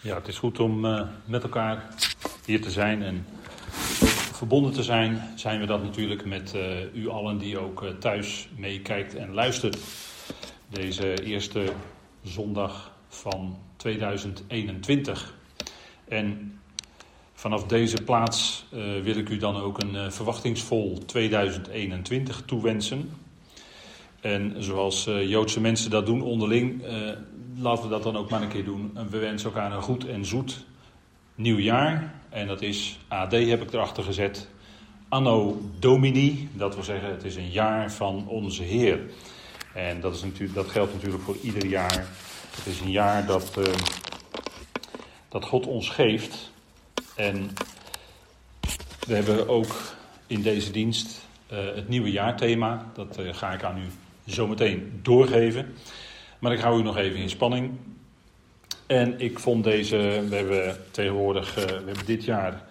[0.00, 1.88] Ja, het is goed om uh, met elkaar
[2.44, 3.26] hier te zijn en
[4.32, 5.22] verbonden te zijn.
[5.36, 9.78] Zijn we dat natuurlijk met uh, u allen die ook uh, thuis meekijkt en luistert.
[10.68, 11.72] Deze eerste
[12.22, 15.34] zondag van 2021.
[16.08, 16.58] En
[17.34, 18.66] vanaf deze plaats
[19.02, 23.10] wil ik u dan ook een verwachtingsvol 2021 toewensen.
[24.20, 26.82] En zoals Joodse mensen dat doen onderling,
[27.56, 28.98] laten we dat dan ook maar een keer doen.
[29.10, 30.64] We wensen elkaar een goed en zoet
[31.34, 32.14] nieuw jaar.
[32.28, 34.48] En dat is AD heb ik erachter gezet.
[35.08, 39.00] Anno Domini, dat wil zeggen het is een jaar van onze Heer.
[39.74, 42.06] En dat, is natuurlijk, dat geldt natuurlijk voor ieder jaar.
[42.56, 43.64] Het is een jaar dat, uh,
[45.28, 46.50] dat God ons geeft.
[47.16, 47.50] En
[49.06, 52.90] we hebben ook in deze dienst het nieuwe jaarthema.
[52.94, 53.86] Dat ga ik aan u
[54.32, 55.74] zometeen doorgeven.
[56.38, 57.70] Maar ik hou u nog even in spanning.
[58.86, 59.96] En ik vond deze,
[60.28, 62.64] we hebben tegenwoordig, uh, we hebben dit jaar,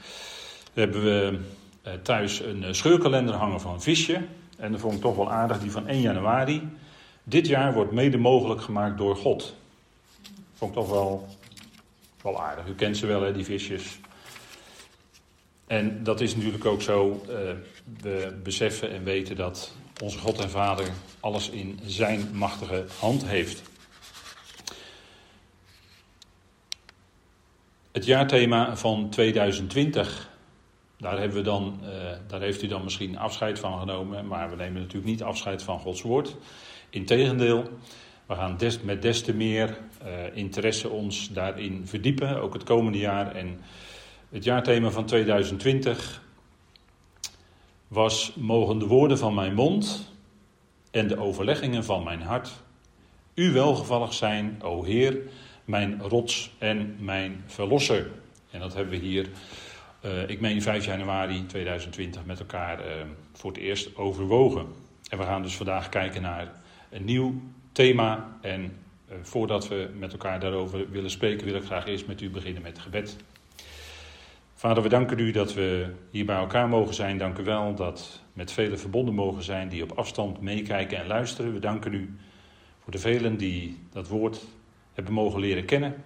[0.73, 1.39] hebben we
[1.87, 4.21] uh, thuis een uh, scheurkalender hangen van Visje.
[4.57, 6.69] En dat vond ik toch wel aardig, die van 1 januari.
[7.23, 9.55] Dit jaar wordt mede mogelijk gemaakt door God.
[10.53, 11.27] Vond ik toch wel,
[12.21, 12.67] wel aardig.
[12.67, 13.99] U kent ze wel, hè, die visjes.
[15.67, 17.25] En dat is natuurlijk ook zo.
[18.01, 20.87] we beseffen en weten dat onze God en Vader
[21.19, 23.61] alles in zijn machtige hand heeft.
[27.91, 30.29] Het jaarthema van 2020,
[30.97, 31.89] daar, hebben we dan, uh,
[32.27, 35.79] daar heeft u dan misschien afscheid van genomen, maar we nemen natuurlijk niet afscheid van
[35.79, 36.35] Gods woord.
[36.89, 37.69] Integendeel,
[38.25, 43.35] we gaan met des te meer uh, interesse ons daarin verdiepen, ook het komende jaar.
[43.35, 43.59] En
[44.29, 46.21] het jaarthema van 2020
[47.87, 50.11] was: Mogen de woorden van mijn mond
[50.91, 52.65] en de overleggingen van mijn hart
[53.37, 55.17] u welgevallig zijn, o Heer,
[55.65, 58.09] mijn rots en mijn verlosser.
[58.51, 59.29] En dat hebben we hier,
[60.05, 62.91] uh, ik meen 5 januari 2020, met elkaar uh,
[63.33, 64.65] voor het eerst overwogen.
[65.09, 66.51] En we gaan dus vandaag kijken naar
[66.89, 67.41] een nieuw
[67.71, 68.37] thema.
[68.41, 72.29] En uh, voordat we met elkaar daarover willen spreken, wil ik graag eerst met u
[72.29, 73.17] beginnen met gebed.
[74.59, 77.17] Vader, we danken u dat we hier bij elkaar mogen zijn.
[77.17, 81.53] Dank u wel dat met velen verbonden mogen zijn die op afstand meekijken en luisteren.
[81.53, 82.17] We danken u
[82.83, 84.45] voor de velen die dat woord
[84.93, 86.03] hebben mogen leren kennen.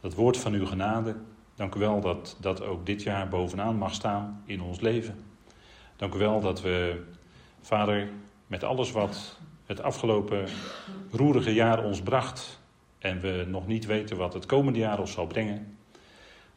[0.00, 1.16] Dat woord van uw genade.
[1.54, 5.24] Dank u wel dat dat ook dit jaar bovenaan mag staan in ons leven.
[5.96, 7.02] Dank u wel dat we,
[7.60, 8.08] Vader,
[8.46, 10.48] met alles wat het afgelopen
[11.10, 12.60] roerige jaar ons bracht
[12.98, 15.76] en we nog niet weten wat het komende jaar ons zal brengen.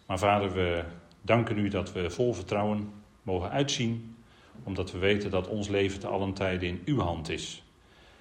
[0.06, 0.84] Maar Vader, we
[1.22, 2.94] danken u dat we vol vertrouwen
[3.24, 4.16] mogen uitzien,
[4.64, 7.64] omdat we weten dat ons leven te allen tijden in uw hand is.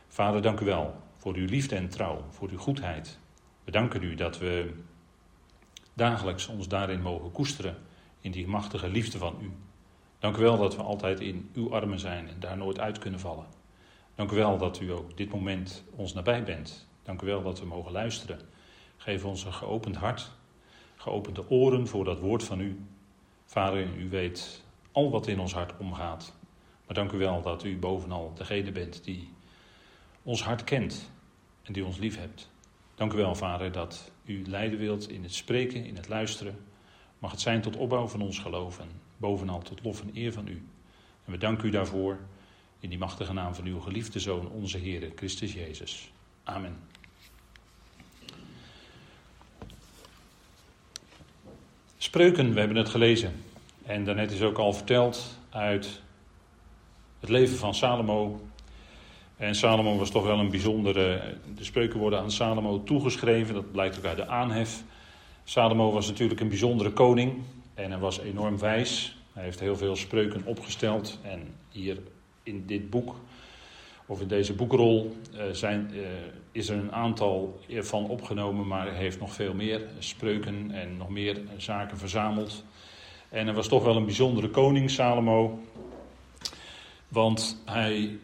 [0.09, 3.19] Vader, dank u wel voor uw liefde en trouw, voor uw goedheid.
[3.65, 4.73] We danken u dat we
[5.95, 7.77] dagelijks ons daarin mogen koesteren,
[8.21, 9.51] in die machtige liefde van u.
[10.19, 13.21] Dank u wel dat we altijd in uw armen zijn en daar nooit uit kunnen
[13.21, 13.47] vallen.
[14.15, 16.89] Dank u wel dat u ook dit moment ons nabij bent.
[17.03, 18.41] Dank u wel dat we mogen luisteren.
[18.97, 20.31] Geef ons een geopend hart,
[20.99, 22.81] geopende oren voor dat woord van u.
[23.45, 26.35] Vader, u weet al wat in ons hart omgaat.
[26.87, 29.29] Maar dank u wel dat u bovenal degene bent die
[30.23, 31.11] ons hart kent
[31.63, 32.51] en die ons lief hebt.
[32.95, 36.59] Dank u wel, Vader, dat u leiden wilt in het spreken, in het luisteren.
[37.19, 40.49] Mag het zijn tot opbouw van ons geloof en bovenal tot lof en eer van
[40.49, 40.69] u.
[41.25, 42.19] En we danken u daarvoor
[42.81, 46.13] in die machtige naam van uw geliefde Zoon, onze Heer Christus Jezus.
[46.45, 46.98] Amen.
[52.01, 53.33] Spreuken, we hebben het gelezen.
[53.87, 56.01] En daarnet is ook al verteld uit
[57.21, 58.41] het leven van Salomo.
[59.37, 61.35] En Salomo was toch wel een bijzondere.
[61.55, 64.83] De spreuken worden aan Salomo toegeschreven, dat blijkt ook uit de aanhef.
[65.45, 67.43] Salomo was natuurlijk een bijzondere koning
[67.75, 69.17] en hij was enorm wijs.
[69.33, 71.19] Hij heeft heel veel spreuken opgesteld.
[71.23, 71.99] En hier
[72.43, 73.17] in dit boek,
[74.11, 75.17] of in deze boekrol,
[75.53, 75.91] zijn,
[76.53, 81.41] is er een aantal van opgenomen, maar heeft nog veel meer spreuken en nog meer
[81.57, 82.65] zaken verzameld.
[83.29, 85.59] En hij was toch wel een bijzondere koning, Salomo.
[87.09, 88.19] Want hij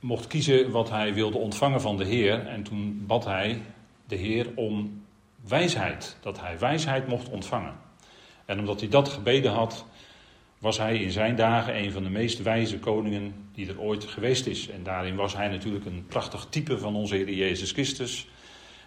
[0.00, 2.46] mocht kiezen wat hij wilde ontvangen van de Heer.
[2.46, 3.62] En toen bad hij
[4.06, 5.04] de Heer om
[5.48, 6.16] wijsheid.
[6.20, 7.74] Dat hij wijsheid mocht ontvangen.
[8.44, 9.86] En omdat hij dat gebeden had,
[10.64, 14.46] was hij in zijn dagen een van de meest wijze koningen die er ooit geweest
[14.46, 14.68] is.
[14.68, 18.28] En daarin was hij natuurlijk een prachtig type van onze Heer Jezus Christus.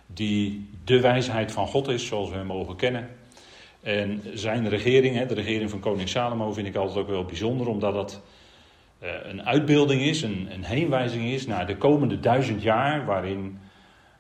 [0.08, 3.10] Die de wijsheid van God is, zoals we hem mogen kennen.
[3.82, 7.94] En zijn regering, de regering van koning Salomo, vind ik altijd ook wel bijzonder, omdat
[7.94, 8.22] dat
[9.00, 13.60] eh, een uitbeelding is, een, een heenwijzing is naar de komende duizend jaar, waarin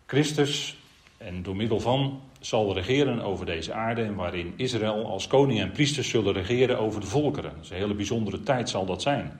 [0.05, 0.77] Christus
[1.17, 5.71] en door middel van zal regeren over deze aarde en waarin Israël als koning en
[5.71, 7.53] priesters zullen regeren over de volkeren.
[7.59, 9.39] Dus een hele bijzondere tijd zal dat zijn.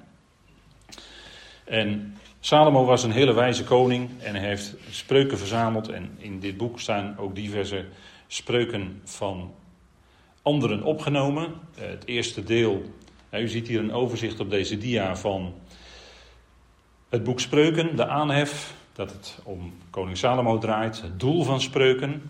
[1.65, 5.89] En Salomo was een hele wijze koning en hij heeft spreuken verzameld.
[5.89, 7.85] En in dit boek staan ook diverse
[8.27, 9.53] spreuken van
[10.41, 11.53] anderen opgenomen.
[11.75, 12.83] Eh, het eerste deel,
[13.31, 15.53] u ziet hier een overzicht op deze dia van
[17.09, 22.21] het boek Spreuken, de aanhef, dat het om koning Salomo draait, het doel van Spreuken,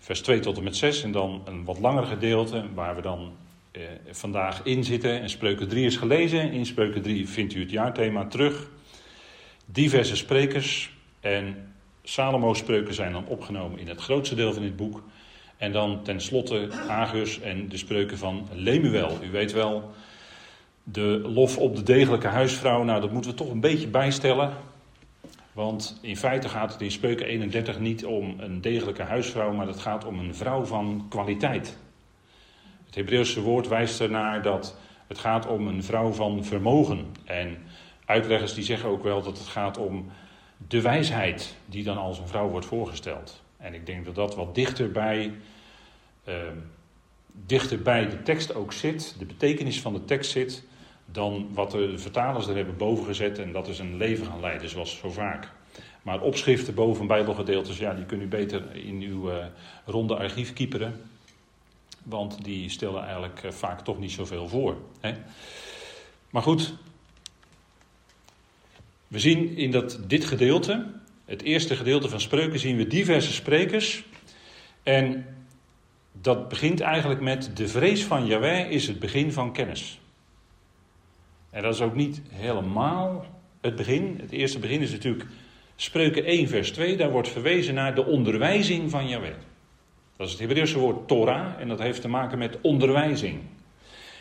[0.00, 3.32] vers 2 tot en met 6 en dan een wat langer gedeelte waar we dan
[3.70, 5.20] eh, vandaag in zitten.
[5.20, 8.68] En Spreuken 3 is gelezen, in Spreuken 3 vindt u het jaarthema terug.
[9.66, 15.02] Diverse sprekers en Salomo's spreuken zijn dan opgenomen in het grootste deel van dit boek.
[15.56, 19.18] En dan tenslotte Agus en de spreuken van Lemuel.
[19.22, 19.90] U weet wel,
[20.82, 24.52] de lof op de degelijke huisvrouw, nou dat moeten we toch een beetje bijstellen.
[25.52, 29.80] Want in feite gaat het in Spreuken 31 niet om een degelijke huisvrouw, maar het
[29.80, 31.78] gaat om een vrouw van kwaliteit.
[32.86, 34.76] Het Hebreeuwse woord wijst ernaar dat
[35.06, 37.06] het gaat om een vrouw van vermogen.
[37.24, 37.58] En
[38.04, 40.10] uitleggers die zeggen ook wel dat het gaat om
[40.68, 43.42] de wijsheid die dan als een vrouw wordt voorgesteld.
[43.56, 45.32] En ik denk dat dat wat dichter bij,
[46.28, 46.34] uh,
[47.32, 50.64] dichter bij de tekst ook zit, de betekenis van de tekst zit,
[51.12, 53.38] dan wat de vertalers er hebben boven gezet.
[53.38, 55.48] En dat is een leven gaan leiden, zoals zo vaak.
[56.02, 59.44] Maar opschriften boven bijbelgedeeltes, ja, die kunnen u beter in uw uh,
[59.84, 61.00] ronde archief kieperen.
[62.02, 64.76] Want die stellen eigenlijk uh, vaak toch niet zoveel voor.
[65.00, 65.12] Hè?
[66.30, 66.74] Maar goed,
[69.06, 70.86] we zien in dat, dit gedeelte,
[71.24, 74.04] het eerste gedeelte van spreuken, zien we diverse sprekers.
[74.82, 75.26] En
[76.12, 79.99] dat begint eigenlijk met de vrees van Yahweh is het begin van kennis.
[81.50, 83.24] En dat is ook niet helemaal
[83.60, 84.18] het begin.
[84.20, 85.26] Het eerste begin is natuurlijk
[85.76, 86.96] Spreuken 1, vers 2.
[86.96, 89.34] Daar wordt verwezen naar de onderwijzing van Yahweh.
[90.16, 93.40] Dat is het Hebreeuwse woord Torah en dat heeft te maken met onderwijzing.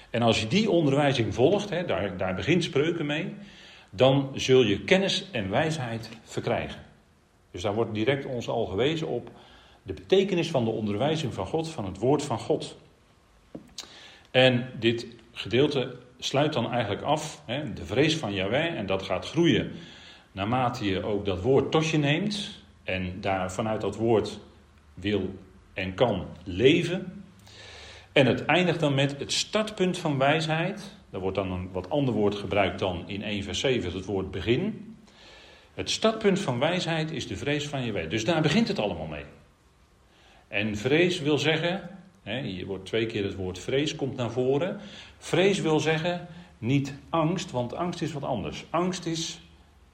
[0.09, 3.33] En als je die onderwijzing volgt, hè, daar, daar begint Spreuken mee,
[3.89, 6.81] dan zul je kennis en wijsheid verkrijgen.
[7.51, 9.31] Dus daar wordt direct ons al gewezen op
[9.83, 12.77] de betekenis van de onderwijzing van God, van het woord van God.
[14.31, 19.25] En dit gedeelte sluit dan eigenlijk af hè, de vrees van Yahweh en dat gaat
[19.25, 19.71] groeien
[20.31, 24.39] naarmate je ook dat woord tot je neemt en daar vanuit dat woord
[24.93, 25.33] wil
[25.73, 27.23] en kan leven.
[28.11, 30.97] En het eindigt dan met het startpunt van wijsheid.
[31.09, 34.31] Daar wordt dan een wat ander woord gebruikt dan in 1 vers 7, het woord
[34.31, 34.95] begin.
[35.73, 38.09] Het startpunt van wijsheid is de vrees van weet.
[38.09, 39.25] Dus daar begint het allemaal mee.
[40.47, 41.89] En vrees wil zeggen,
[42.37, 44.79] hier wordt twee keer het woord vrees komt naar voren.
[45.17, 46.27] Vrees wil zeggen
[46.57, 48.65] niet angst, want angst is wat anders.
[48.69, 49.39] Angst is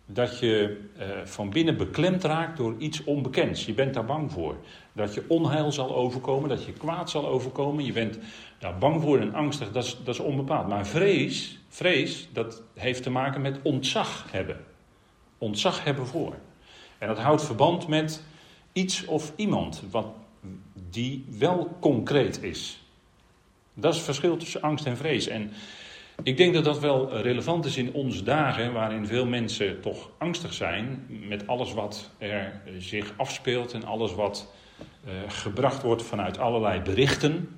[0.05, 3.65] dat je eh, van binnen beklemd raakt door iets onbekends.
[3.65, 4.55] Je bent daar bang voor.
[4.93, 7.85] Dat je onheil zal overkomen, dat je kwaad zal overkomen.
[7.85, 8.19] Je bent
[8.59, 10.67] daar bang voor en angstig, dat is, dat is onbepaald.
[10.67, 14.57] Maar vrees, vrees, dat heeft te maken met ontzag hebben.
[15.37, 16.35] Ontzag hebben voor.
[16.97, 18.23] En dat houdt verband met
[18.71, 20.07] iets of iemand wat,
[20.95, 22.83] die wel concreet is.
[23.73, 25.27] Dat is het verschil tussen angst en vrees.
[25.27, 25.51] En
[26.23, 30.53] ik denk dat dat wel relevant is in onze dagen, waarin veel mensen toch angstig
[30.53, 34.53] zijn met alles wat er zich afspeelt en alles wat
[35.05, 37.57] uh, gebracht wordt vanuit allerlei berichten.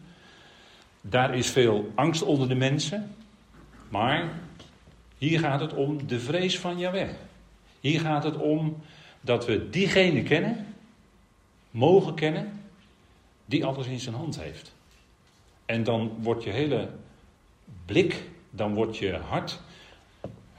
[1.01, 3.15] Daar is veel angst onder de mensen,
[3.89, 4.29] maar
[5.17, 7.10] hier gaat het om de vrees van Yahweh.
[7.79, 8.77] Hier gaat het om
[9.22, 10.75] dat we diegene kennen,
[11.72, 12.58] mogen kennen,
[13.48, 14.75] die alles in zijn hand heeft.
[15.66, 16.89] En dan wordt je hele
[17.86, 18.24] blik
[18.58, 19.62] dan wordt je hart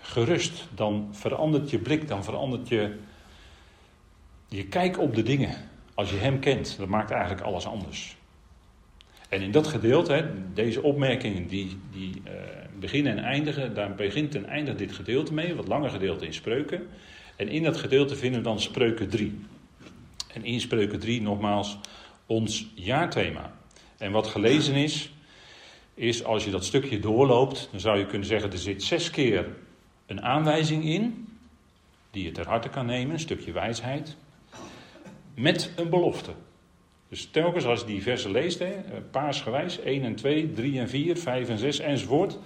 [0.00, 0.68] gerust.
[0.74, 2.94] Dan verandert je blik, dan verandert je
[4.48, 5.54] je kijk op de dingen.
[5.94, 8.16] Als je Hem kent, dat maakt eigenlijk alles anders.
[9.28, 12.32] En in dat gedeelte, deze opmerkingen die, die uh,
[12.78, 16.86] beginnen en eindigen, daar begint en eindigt dit gedeelte mee, wat langer gedeelte in spreuken.
[17.36, 19.38] En in dat gedeelte vinden we dan spreuken 3.
[20.32, 21.78] En in spreuken 3 nogmaals
[22.28, 23.52] ons jaarthema.
[23.98, 25.12] En wat gelezen is,
[25.94, 29.56] is als je dat stukje doorloopt, dan zou je kunnen zeggen, er zit zes keer
[30.06, 31.28] een aanwijzing in,
[32.10, 34.16] die je ter harte kan nemen, een stukje wijsheid,
[35.34, 36.32] met een belofte.
[37.08, 38.72] Dus telkens als je die versen leest, hè,
[39.10, 42.38] paarsgewijs, 1 en 2, 3 en 4, 5 en 6 enzovoort,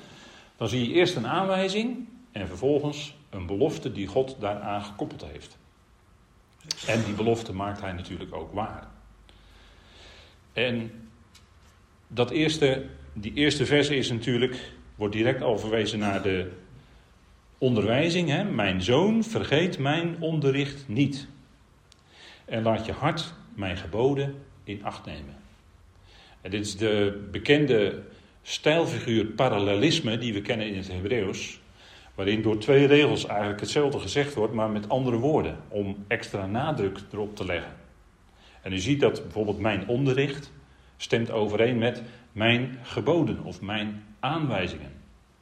[0.56, 5.58] dan zie je eerst een aanwijzing en vervolgens een belofte die God daaraan gekoppeld heeft.
[6.86, 8.91] En die belofte maakt hij natuurlijk ook waar.
[10.52, 10.90] En
[12.08, 16.50] dat eerste die eerste vers is natuurlijk, wordt direct al verwezen naar de
[17.58, 18.28] onderwijzing.
[18.28, 18.44] Hè?
[18.44, 21.26] Mijn zoon, vergeet mijn onderricht niet.
[22.44, 25.36] En laat je hart mijn geboden in acht nemen.
[26.40, 28.02] En dit is de bekende
[28.42, 31.60] stijlfiguur parallelisme die we kennen in het Hebreeuws.
[32.14, 35.56] Waarin door twee regels eigenlijk hetzelfde gezegd wordt, maar met andere woorden.
[35.68, 37.81] Om extra nadruk erop te leggen.
[38.62, 40.52] En u ziet dat bijvoorbeeld mijn onderricht
[40.96, 42.02] stemt overeen met
[42.32, 44.92] mijn geboden of mijn aanwijzingen.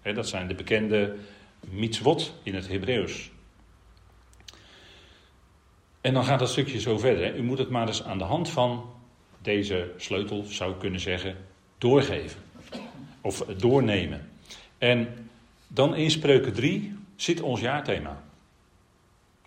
[0.03, 1.17] dat zijn de bekende
[1.71, 3.31] mitzvot in het Hebreeuws.
[6.00, 7.37] En dan gaat dat stukje zo verder.
[7.37, 8.91] U moet het maar eens aan de hand van
[9.43, 11.37] deze sleutel, zou ik kunnen zeggen,
[11.79, 12.41] doorgeven.
[13.21, 14.29] Of doornemen.
[14.79, 15.29] En
[15.67, 18.23] dan in Spreuken 3 zit ons jaarthema.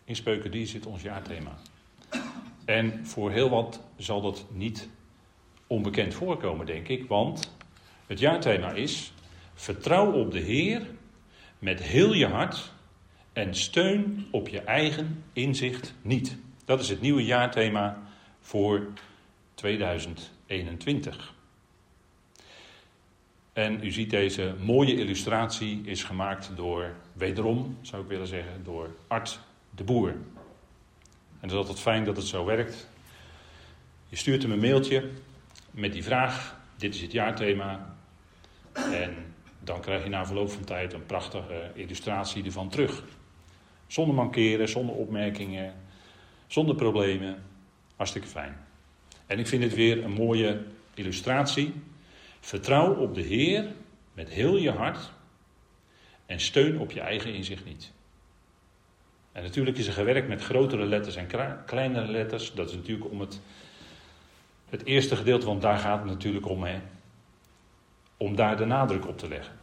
[0.03, 1.57] In Spreuken 3 zit ons jaarthema.
[2.65, 4.89] En voor heel wat zal dat niet
[5.67, 7.07] onbekend voorkomen, denk ik.
[7.07, 7.55] Want
[8.07, 9.13] het jaarthema is:
[9.53, 10.87] vertrouw op de Heer
[11.59, 12.71] met heel je hart
[13.33, 16.37] en steun op je eigen inzicht niet.
[16.65, 18.01] Dat is het nieuwe jaarthema
[18.39, 18.87] voor
[19.53, 21.33] 2021.
[23.53, 28.95] En u ziet deze mooie illustratie is gemaakt door, wederom zou ik willen zeggen, door
[29.07, 29.39] Art
[29.75, 30.15] de Boer.
[31.43, 32.87] En het is altijd fijn dat het zo werkt.
[34.09, 35.09] Je stuurt hem een mailtje
[35.71, 37.95] met die vraag, dit is het jaarthema.
[38.73, 39.15] En
[39.59, 43.03] dan krijg je na verloop van tijd een prachtige illustratie ervan terug.
[43.87, 45.73] Zonder mankeren, zonder opmerkingen,
[46.47, 47.43] zonder problemen.
[47.95, 48.57] Hartstikke fijn.
[49.25, 50.61] En ik vind het weer een mooie
[50.93, 51.73] illustratie.
[52.39, 53.65] Vertrouw op de Heer
[54.13, 55.11] met heel je hart
[56.25, 57.91] en steun op je eigen inzicht niet.
[59.33, 61.27] En natuurlijk is er gewerkt met grotere letters en
[61.65, 62.53] kleinere letters.
[62.53, 63.41] Dat is natuurlijk om het,
[64.69, 66.63] het eerste gedeelte, want daar gaat het natuurlijk om.
[66.63, 66.79] Hè,
[68.23, 69.53] om daar de nadruk op te leggen.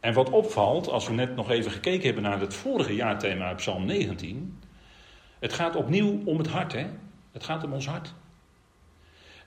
[0.00, 3.84] En wat opvalt, als we net nog even gekeken hebben naar het vorige jaarthema Psalm
[3.84, 4.58] 19.
[5.38, 6.86] Het gaat opnieuw om het hart, hè?
[7.32, 8.14] Het gaat om ons hart.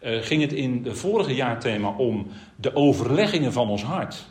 [0.04, 4.26] Uh, ging het in het vorige jaarthema om de overleggingen van ons hart.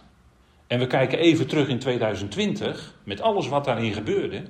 [0.67, 4.43] En we kijken even terug in 2020, met alles wat daarin gebeurde.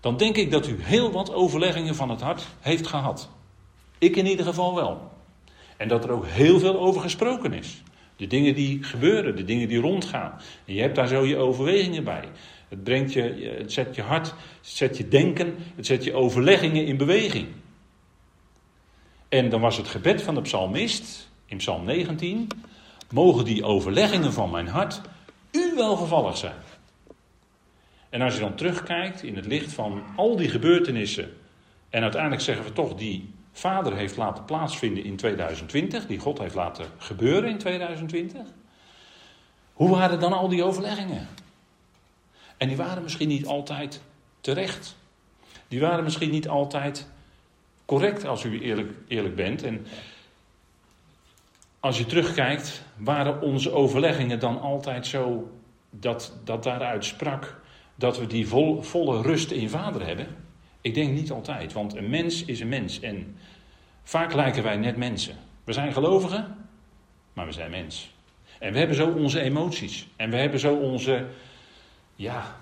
[0.00, 3.28] Dan denk ik dat u heel wat overleggingen van het hart heeft gehad.
[3.98, 5.10] Ik in ieder geval wel.
[5.76, 7.82] En dat er ook heel veel over gesproken is.
[8.16, 10.40] De dingen die gebeuren, de dingen die rondgaan.
[10.64, 12.28] En je hebt daar zo je overwegingen bij.
[12.68, 16.86] Het, brengt je, het zet je hart, het zet je denken, het zet je overleggingen
[16.86, 17.48] in beweging.
[19.28, 22.48] En dan was het gebed van de psalmist in psalm 19:
[23.10, 25.00] Mogen die overleggingen van mijn hart
[25.50, 26.54] u welgevallig zijn.
[28.10, 31.36] En als je dan terugkijkt in het licht van al die gebeurtenissen.
[31.90, 36.54] En uiteindelijk zeggen we toch die Vader heeft laten plaatsvinden in 2020, die God heeft
[36.54, 38.40] laten gebeuren in 2020.
[39.72, 41.28] Hoe waren dan al die overleggingen?
[42.56, 44.00] En die waren misschien niet altijd
[44.40, 44.96] terecht.
[45.68, 47.08] Die waren misschien niet altijd
[47.84, 49.62] correct als u eerlijk, eerlijk bent.
[49.62, 49.86] En
[51.80, 55.50] als je terugkijkt, waren onze overleggingen dan altijd zo
[55.90, 57.59] dat, dat daaruit sprak
[58.00, 60.26] dat we die vol, volle rust in Vader hebben?
[60.80, 63.00] Ik denk niet altijd, want een mens is een mens.
[63.00, 63.36] En
[64.02, 65.36] vaak lijken wij net mensen.
[65.64, 66.56] We zijn gelovigen,
[67.32, 68.14] maar we zijn mens.
[68.58, 70.08] En we hebben zo onze emoties.
[70.16, 71.26] En we hebben zo onze,
[72.14, 72.56] ja,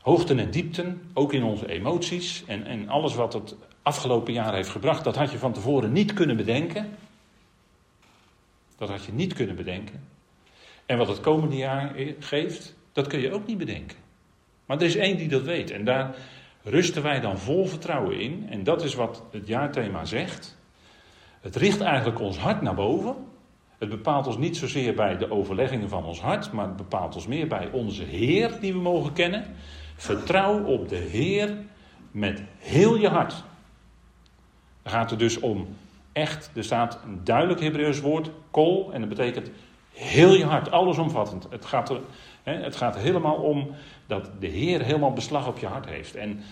[0.00, 2.44] hoogten en diepten, ook in onze emoties.
[2.46, 6.12] En, en alles wat het afgelopen jaar heeft gebracht, dat had je van tevoren niet
[6.12, 6.96] kunnen bedenken.
[8.78, 10.08] Dat had je niet kunnen bedenken.
[10.86, 14.05] En wat het komende jaar geeft, dat kun je ook niet bedenken.
[14.66, 15.70] Maar er is één die dat weet.
[15.70, 16.14] En daar
[16.62, 18.46] rusten wij dan vol vertrouwen in.
[18.50, 20.56] En dat is wat het jaarthema zegt.
[21.40, 23.16] Het richt eigenlijk ons hart naar boven.
[23.78, 27.26] Het bepaalt ons niet zozeer bij de overleggingen van ons hart, maar het bepaalt ons
[27.26, 29.44] meer bij onze Heer die we mogen kennen.
[29.96, 31.56] Vertrouw op de Heer
[32.10, 33.44] met heel je hart.
[34.82, 35.68] Dan gaat het dus om
[36.12, 39.50] echt, er staat een duidelijk Hebreeuws woord, kol, en dat betekent
[39.96, 41.46] heel je hart, allesomvattend.
[41.50, 42.00] Het gaat, er,
[42.42, 43.74] hè, het gaat helemaal om
[44.06, 46.14] dat de Heer helemaal beslag op je hart heeft.
[46.14, 46.42] En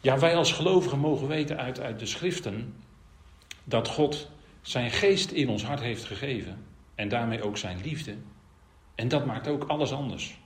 [0.00, 2.74] ja, wij als gelovigen mogen weten uit, uit de schriften
[3.64, 4.30] dat God
[4.62, 6.64] zijn geest in ons hart heeft gegeven.
[6.94, 8.14] En daarmee ook zijn liefde.
[8.94, 10.38] En dat maakt ook alles anders.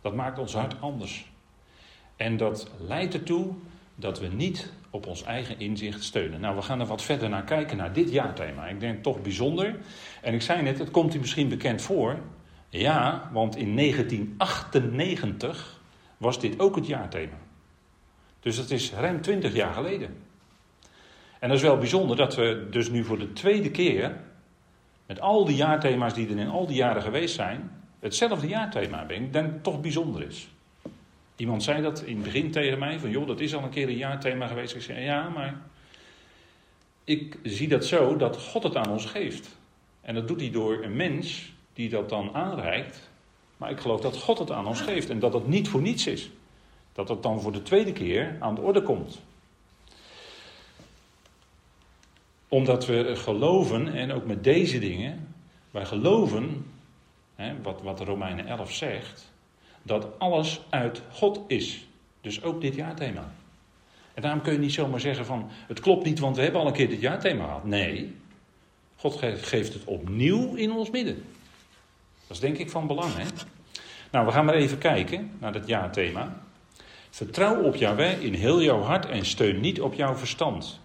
[0.00, 1.30] Dat maakt ons hart anders.
[2.16, 3.54] En dat leidt ertoe
[3.94, 6.40] dat we niet op ons eigen inzicht steunen.
[6.40, 8.66] Nou, we gaan er wat verder naar kijken, naar dit jaarthema.
[8.66, 9.76] Ik denk toch bijzonder.
[10.22, 12.18] En ik zei net, het komt u misschien bekend voor.
[12.68, 15.80] Ja, want in 1998
[16.16, 17.36] was dit ook het jaarthema.
[18.40, 20.16] Dus dat is ruim 20 jaar geleden.
[21.38, 24.16] En dat is wel bijzonder dat we dus nu voor de tweede keer,
[25.06, 29.16] met al die jaarthema's die er in al die jaren geweest zijn, hetzelfde jaarthema hebben.
[29.16, 30.48] Ik denk toch bijzonder is.
[31.38, 33.88] Iemand zei dat in het begin tegen mij, van joh, dat is al een keer
[33.88, 34.74] een jaarthema geweest.
[34.74, 35.60] Ik zei, ja, maar
[37.04, 39.56] ik zie dat zo dat God het aan ons geeft.
[40.00, 43.10] En dat doet hij door een mens die dat dan aanreikt.
[43.56, 46.06] Maar ik geloof dat God het aan ons geeft en dat het niet voor niets
[46.06, 46.30] is.
[46.92, 49.20] Dat het dan voor de tweede keer aan de orde komt.
[52.48, 55.34] Omdat we geloven, en ook met deze dingen,
[55.70, 56.66] wij geloven,
[57.34, 59.32] hè, wat, wat Romeinen 11 zegt,
[59.82, 61.86] dat alles uit God is.
[62.20, 63.32] Dus ook dit jaarthema.
[64.14, 66.66] En daarom kun je niet zomaar zeggen van, het klopt niet, want we hebben al
[66.66, 67.64] een keer dit jaarthema gehad.
[67.64, 68.14] Nee,
[68.96, 71.24] God geeft het opnieuw in ons midden.
[72.26, 73.24] Dat is denk ik van belang, hè?
[74.10, 76.36] Nou, we gaan maar even kijken naar dat jaarthema.
[77.10, 80.80] Vertrouw op Yahweh in heel jouw hart en steun niet op jouw verstand.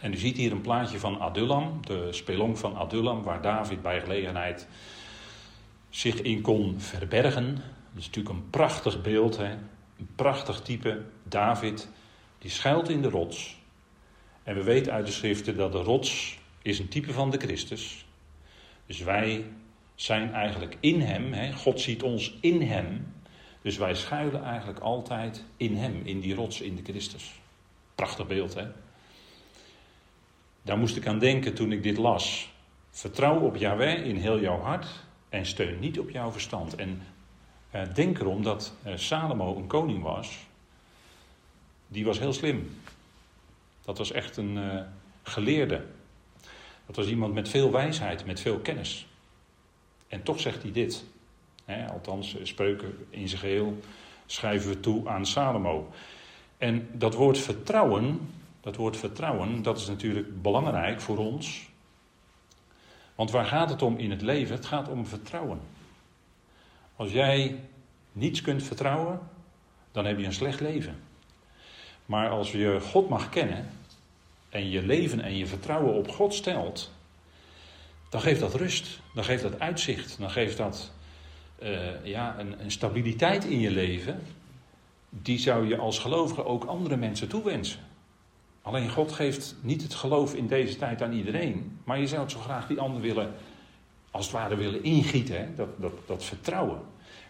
[0.00, 4.00] En u ziet hier een plaatje van Adullam, de spelong van Adullam, waar David bij
[4.00, 4.66] gelegenheid
[5.90, 7.62] zich in kon verbergen.
[7.90, 9.50] Dat is natuurlijk een prachtig beeld, hè?
[9.98, 11.02] een prachtig type.
[11.22, 11.88] David,
[12.38, 13.58] die schuilt in de rots.
[14.42, 18.06] En we weten uit de schriften dat de rots is een type van de Christus.
[18.86, 19.44] Dus wij
[19.94, 21.32] zijn eigenlijk in Hem.
[21.32, 21.52] Hè?
[21.52, 23.14] God ziet ons in Hem.
[23.62, 27.40] Dus wij schuilen eigenlijk altijd in Hem, in die rots, in de Christus.
[27.94, 28.66] Prachtig beeld, hè?
[30.62, 32.52] Daar moest ik aan denken toen ik dit las.
[32.90, 36.74] Vertrouw op Yahweh in heel jouw hart en steun niet op jouw verstand.
[36.74, 37.02] En
[37.94, 40.38] denk erom dat eh, Salomo een koning was.
[41.88, 42.80] Die was heel slim.
[43.84, 44.80] Dat was echt een uh,
[45.22, 45.86] geleerde.
[46.86, 49.06] Dat was iemand met veel wijsheid, met veel kennis.
[50.08, 51.04] En toch zegt hij dit.
[51.90, 53.80] althans, spreuken in zijn geheel
[54.30, 55.90] schrijven we toe aan Salomo.
[56.58, 61.68] En dat woord vertrouwen, dat woord vertrouwen, dat is natuurlijk belangrijk voor ons.
[63.14, 64.56] Want waar gaat het om in het leven?
[64.56, 65.60] Het gaat om vertrouwen.
[67.00, 67.60] Als jij
[68.12, 69.20] niets kunt vertrouwen,
[69.92, 71.02] dan heb je een slecht leven.
[72.06, 73.70] Maar als je God mag kennen
[74.48, 76.92] en je leven en je vertrouwen op God stelt,
[78.08, 80.92] dan geeft dat rust, dan geeft dat uitzicht, dan geeft dat
[81.62, 84.22] uh, ja, een, een, stabiliteit in je leven.
[85.08, 87.80] Die zou je als gelovige ook andere mensen toewensen.
[88.62, 92.30] Alleen God geeft niet het geloof in deze tijd aan iedereen, maar je zou het
[92.30, 93.34] zo graag die ander willen,
[94.10, 95.54] als het ware willen ingieten, hè?
[95.54, 96.80] Dat, dat, dat vertrouwen.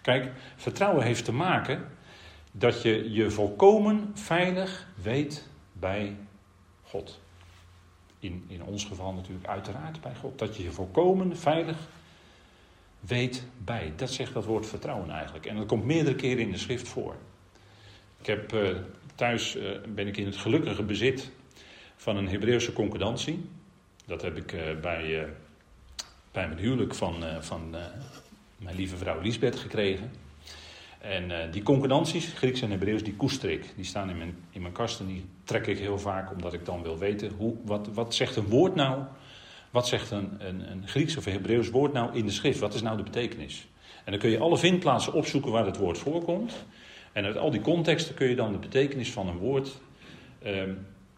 [0.03, 1.88] Kijk, vertrouwen heeft te maken
[2.53, 6.16] dat je je volkomen veilig weet bij
[6.83, 7.21] God.
[8.19, 10.38] In, in ons geval natuurlijk uiteraard bij God.
[10.38, 11.77] Dat je je volkomen veilig
[13.01, 13.93] weet bij.
[13.97, 15.47] Dat zegt dat woord vertrouwen eigenlijk.
[15.47, 17.16] En dat komt meerdere keren in de schrift voor.
[18.21, 18.69] Ik heb uh,
[19.14, 21.31] thuis uh, ben ik in het gelukkige bezit
[21.97, 23.49] van een Hebreeuwse concordantie.
[24.07, 25.29] Dat heb ik uh, bij,
[26.33, 27.77] bij mijn huwelijk van, van
[28.57, 30.11] mijn lieve vrouw Liesbeth gekregen.
[31.01, 33.73] En uh, die concordanties, Grieks en Hebreeuws, die koester ik.
[33.77, 36.64] Die staan in mijn, in mijn kast en die trek ik heel vaak omdat ik
[36.64, 39.03] dan wil weten hoe, wat, wat zegt een woord nou,
[39.71, 42.83] wat zegt een, een, een Grieks of Hebreeuws woord nou in de schrift, wat is
[42.83, 43.66] nou de betekenis.
[44.05, 46.64] En dan kun je alle vindplaatsen opzoeken waar het woord voorkomt.
[47.12, 49.79] En uit al die contexten kun je dan de betekenis van een woord
[50.43, 50.62] uh,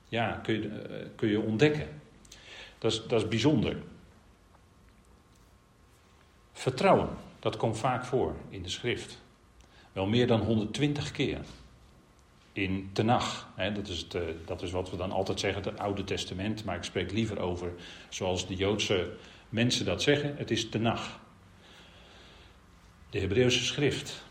[0.09, 0.71] ja, kun je,
[1.17, 1.89] kun je ontdekken.
[2.79, 3.77] Dat is, dat is bijzonder.
[6.53, 9.21] Vertrouwen, dat komt vaak voor in de schrift.
[9.93, 11.39] Wel meer dan 120 keer.
[12.53, 13.49] In Tenach.
[13.55, 16.65] Hè, dat, is het, eh, dat is wat we dan altijd zeggen, het Oude Testament.
[16.65, 17.73] Maar ik spreek liever over,
[18.09, 19.11] zoals de Joodse
[19.49, 21.21] mensen dat zeggen, het is Tenach.
[23.11, 24.25] De Hebreeuwse schrift.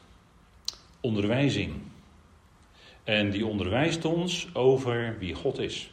[0.99, 1.73] Onderwijzing.
[3.03, 5.91] En die onderwijst ons over wie God is.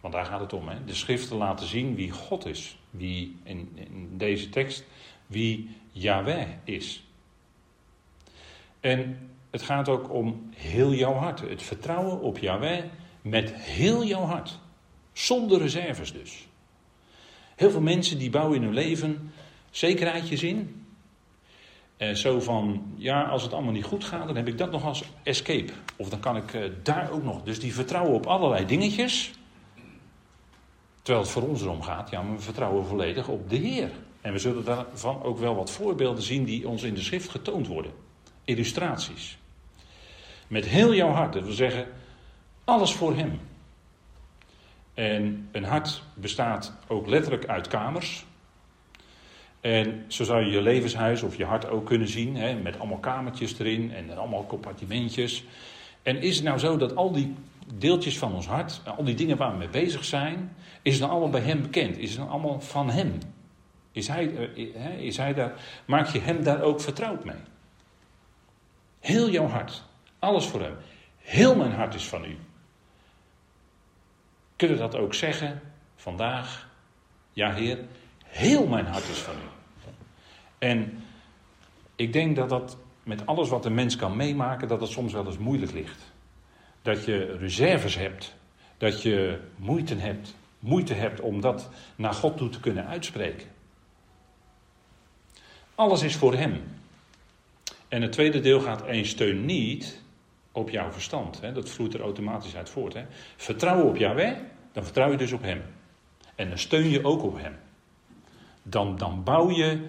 [0.00, 0.68] Want daar gaat het om.
[0.68, 0.84] Hè?
[0.84, 2.76] De schriften laten zien wie God is.
[2.90, 4.84] Wie in, in deze tekst,
[5.26, 7.04] wie Yahweh is.
[8.80, 11.40] En het gaat ook om heel jouw hart.
[11.40, 12.84] Het vertrouwen op Yahweh
[13.22, 14.58] met heel jouw hart.
[15.12, 16.46] Zonder reserves dus.
[17.56, 19.32] Heel veel mensen die bouwen in hun leven
[19.70, 20.86] zekerheidjes in.
[21.96, 24.84] En zo van, ja, als het allemaal niet goed gaat, dan heb ik dat nog
[24.84, 25.72] als escape.
[25.96, 27.42] Of dan kan ik uh, daar ook nog.
[27.42, 29.32] Dus die vertrouwen op allerlei dingetjes.
[31.02, 33.90] Terwijl het voor ons erom gaat, ja, we vertrouwen volledig op de Heer.
[34.24, 37.66] En we zullen daarvan ook wel wat voorbeelden zien die ons in de schrift getoond
[37.66, 37.92] worden
[38.44, 39.38] illustraties.
[40.46, 41.86] Met heel jouw hart, dat wil zeggen,
[42.64, 43.40] alles voor Hem.
[44.94, 48.24] En een hart bestaat ook letterlijk uit kamers.
[49.60, 52.98] En zo zou je je levenshuis of je hart ook kunnen zien, hè, met allemaal
[52.98, 55.44] kamertjes erin en allemaal compartimentjes.
[56.02, 57.34] En is het nou zo dat al die
[57.74, 61.10] deeltjes van ons hart, al die dingen waar we mee bezig zijn, is het dan
[61.10, 61.98] allemaal bij Hem bekend?
[61.98, 63.18] Is het dan allemaal van Hem?
[63.94, 65.52] Is hij, eh, is hij daar,
[65.84, 67.36] maak je Hem daar ook vertrouwd mee?
[69.00, 69.82] Heel jouw hart.
[70.18, 70.76] Alles voor Hem.
[71.18, 72.36] Heel mijn hart is van u.
[74.56, 75.60] Kunnen dat ook zeggen
[75.96, 76.68] vandaag,
[77.32, 77.78] ja Heer,
[78.24, 79.48] heel mijn hart is van u.
[80.58, 81.02] En
[81.96, 85.26] ik denk dat dat met alles wat een mens kan meemaken, dat het soms wel
[85.26, 86.12] eens moeilijk ligt.
[86.82, 88.34] Dat je reserves hebt,
[88.76, 93.53] dat je moeite hebt, moeite hebt om dat naar God toe te kunnen uitspreken.
[95.74, 96.62] Alles is voor Hem.
[97.88, 100.00] En het tweede deel gaat één steun niet
[100.52, 101.40] op jouw verstand.
[101.40, 101.52] Hè?
[101.52, 102.94] Dat vloeit er automatisch uit voort.
[102.94, 103.04] Hè?
[103.36, 104.36] Vertrouwen op Yahweh,
[104.72, 105.62] dan vertrouw je dus op Hem.
[106.34, 107.56] En dan steun je ook op Hem.
[108.62, 109.88] Dan, dan bouw je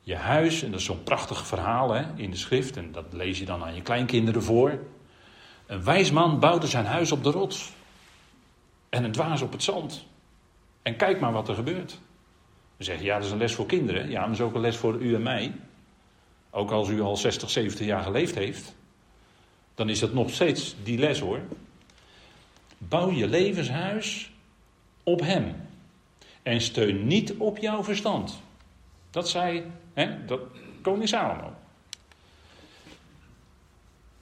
[0.00, 3.38] je huis, en dat is zo'n prachtig verhaal hè, in de schrift, en dat lees
[3.38, 4.78] je dan aan je kleinkinderen voor.
[5.66, 7.72] Een wijs man bouwde zijn huis op de rots.
[8.88, 10.06] En een dwaas op het zand.
[10.82, 12.00] En kijk maar wat er gebeurt.
[12.76, 14.10] We zeggen, ja, dat is een les voor kinderen.
[14.10, 15.52] Ja, dat is ook een les voor u en mij.
[16.50, 18.74] Ook als u al 60, 70 jaar geleefd heeft.
[19.74, 21.40] Dan is dat nog steeds die les hoor.
[22.78, 24.30] Bouw je levenshuis
[25.02, 25.54] op hem.
[26.42, 28.40] En steun niet op jouw verstand.
[29.10, 30.40] Dat zei hè, dat,
[30.82, 31.52] koning Salomo.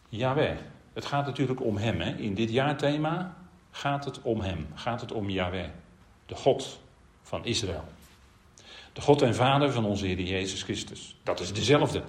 [0.09, 0.57] Jawel.
[0.93, 2.01] Het gaat natuurlijk om hem.
[2.01, 2.17] Hè.
[2.17, 3.37] In dit jaarthema
[3.71, 4.67] gaat het om hem.
[4.75, 5.69] Gaat het om Yahweh.
[6.27, 6.81] De God
[7.23, 7.85] van Israël.
[8.95, 11.17] De God en Vader van onze Heer Jezus Christus.
[11.23, 12.03] Dat is dezelfde.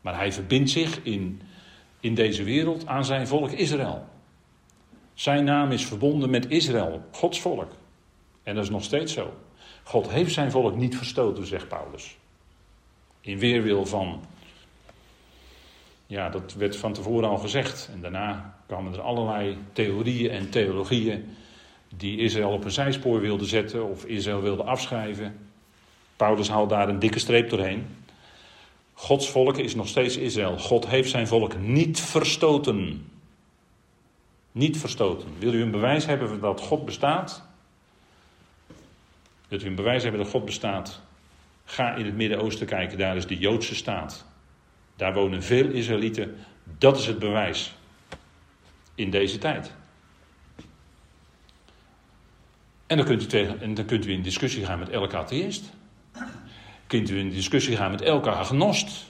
[0.00, 1.42] Maar hij verbindt zich in,
[2.00, 4.04] in deze wereld aan zijn volk Israël.
[5.14, 7.72] Zijn naam is verbonden met Israël, Gods volk.
[8.42, 9.34] En dat is nog steeds zo.
[9.82, 12.16] God heeft zijn volk niet verstoten, zegt Paulus.
[13.20, 14.24] In weerwil van.
[16.06, 17.88] Ja, dat werd van tevoren al gezegd.
[17.92, 21.36] En daarna kwamen er allerlei theorieën en theologieën.
[21.96, 25.52] die Israël op een zijspoor wilden zetten of Israël wilden afschrijven.
[26.16, 27.86] Paulus haalt daar een dikke streep doorheen.
[28.94, 30.58] Gods volk is nog steeds Israël.
[30.58, 33.10] God heeft zijn volk niet verstoten.
[34.52, 35.28] Niet verstoten.
[35.38, 37.42] Wil u een bewijs hebben dat God bestaat?
[39.48, 41.00] Wilt u een bewijs hebben dat God bestaat?
[41.64, 44.24] Ga in het Midden-Oosten kijken, daar is de Joodse staat.
[44.96, 46.36] Daar wonen veel Israëlieten.
[46.78, 47.74] Dat is het bewijs
[48.94, 49.72] in deze tijd.
[52.86, 55.72] En dan kunt u, tegen, en dan kunt u in discussie gaan met elke atheïst.
[56.94, 59.04] Kunt u in discussie gaan met elke agnost.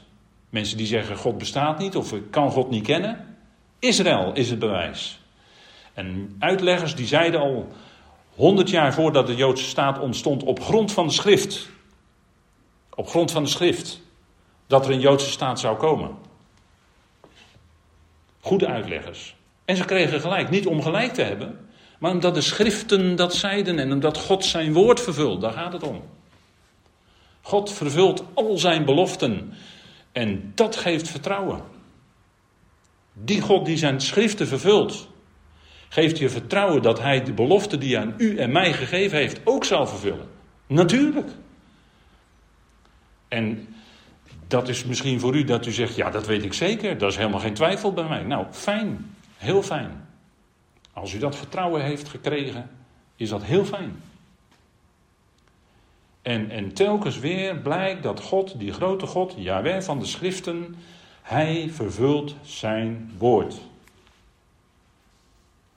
[0.51, 3.37] Mensen die zeggen God bestaat niet of kan God niet kennen.
[3.79, 5.21] Israël is het bewijs.
[5.95, 7.73] En uitleggers die zeiden al
[8.35, 11.69] honderd jaar voordat de Joodse staat ontstond op grond van de schrift.
[12.95, 14.01] Op grond van de schrift.
[14.67, 16.11] Dat er een Joodse staat zou komen.
[18.41, 19.37] Goede uitleggers.
[19.65, 20.51] En ze kregen gelijk.
[20.51, 21.69] Niet om gelijk te hebben.
[21.99, 25.41] Maar omdat de schriften dat zeiden en omdat God zijn woord vervult.
[25.41, 26.03] Daar gaat het om.
[27.45, 29.53] God vervult al zijn beloften.
[30.13, 31.63] En dat geeft vertrouwen.
[33.13, 35.09] Die God die zijn schriften vervult,
[35.89, 39.41] geeft je vertrouwen dat hij de belofte die hij aan u en mij gegeven heeft
[39.45, 40.29] ook zal vervullen.
[40.67, 41.31] Natuurlijk.
[43.29, 43.75] En
[44.47, 47.17] dat is misschien voor u dat u zegt, ja dat weet ik zeker, dat is
[47.17, 48.23] helemaal geen twijfel bij mij.
[48.23, 50.07] Nou, fijn, heel fijn.
[50.93, 52.71] Als u dat vertrouwen heeft gekregen,
[53.17, 54.03] is dat heel fijn.
[56.25, 60.77] En, en telkens weer blijkt dat God, die grote God, Yahweh van de schriften,
[61.23, 63.55] hij vervult zijn woord.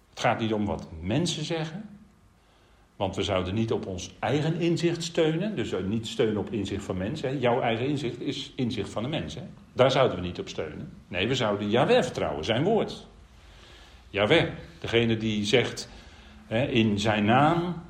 [0.09, 1.89] Het gaat niet om wat mensen zeggen,
[2.95, 6.97] want we zouden niet op ons eigen inzicht steunen, dus niet steunen op inzicht van
[6.97, 7.39] mensen.
[7.39, 9.53] Jouw eigen inzicht is inzicht van de mensen.
[9.73, 10.91] Daar zouden we niet op steunen.
[11.07, 13.07] Nee, we zouden Yahweh vertrouwen, zijn woord.
[14.09, 15.89] Yahweh, degene die zegt
[16.69, 17.81] in zijn naam,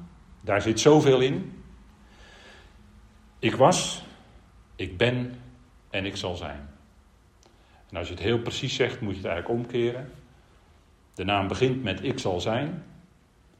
[0.41, 1.56] daar zit zoveel in.
[3.39, 4.03] Ik was,
[4.75, 5.39] ik ben
[5.89, 6.69] en ik zal zijn.
[7.89, 10.11] En als je het heel precies zegt, moet je het eigenlijk omkeren.
[11.13, 12.83] De naam begint met ik zal zijn.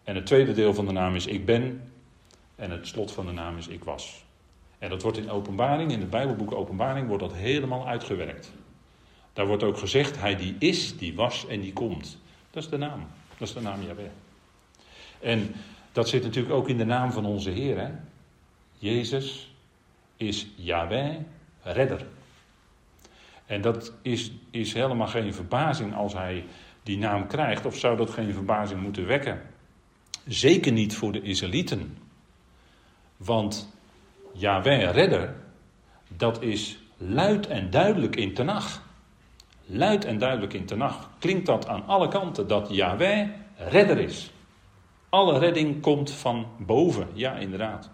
[0.04, 1.92] En het tweede deel van de naam is ik ben.
[2.56, 4.26] En het slot van de naam is ik was.
[4.80, 8.52] En dat wordt in openbaring, in het Bijbelboek Openbaring, wordt dat helemaal uitgewerkt.
[9.34, 12.18] Daar wordt ook gezegd, hij die is, die was en die komt.
[12.52, 13.08] Dat is de naam.
[13.38, 14.10] Dat is de naam Jahweh.
[15.20, 15.56] En
[15.92, 17.80] dat zit natuurlijk ook in de naam van onze Heer.
[17.80, 17.90] Hè?
[18.78, 19.56] Jezus
[20.18, 21.16] is Yahweh,
[21.62, 22.06] redder.
[23.46, 26.46] En dat is, is helemaal geen verbazing als hij
[26.84, 29.42] die naam krijgt, of zou dat geen verbazing moeten wekken?
[30.28, 31.98] Zeker niet voor de Israëlieten.
[33.18, 33.74] Want
[34.34, 35.36] Yahweh, redder,
[36.08, 38.86] dat is luid en duidelijk in Tenach.
[39.66, 43.28] Luid en duidelijk in Tenach klinkt dat aan alle kanten dat Yahweh
[43.58, 44.32] redder is.
[45.10, 47.90] Alle redding komt van boven, ja inderdaad.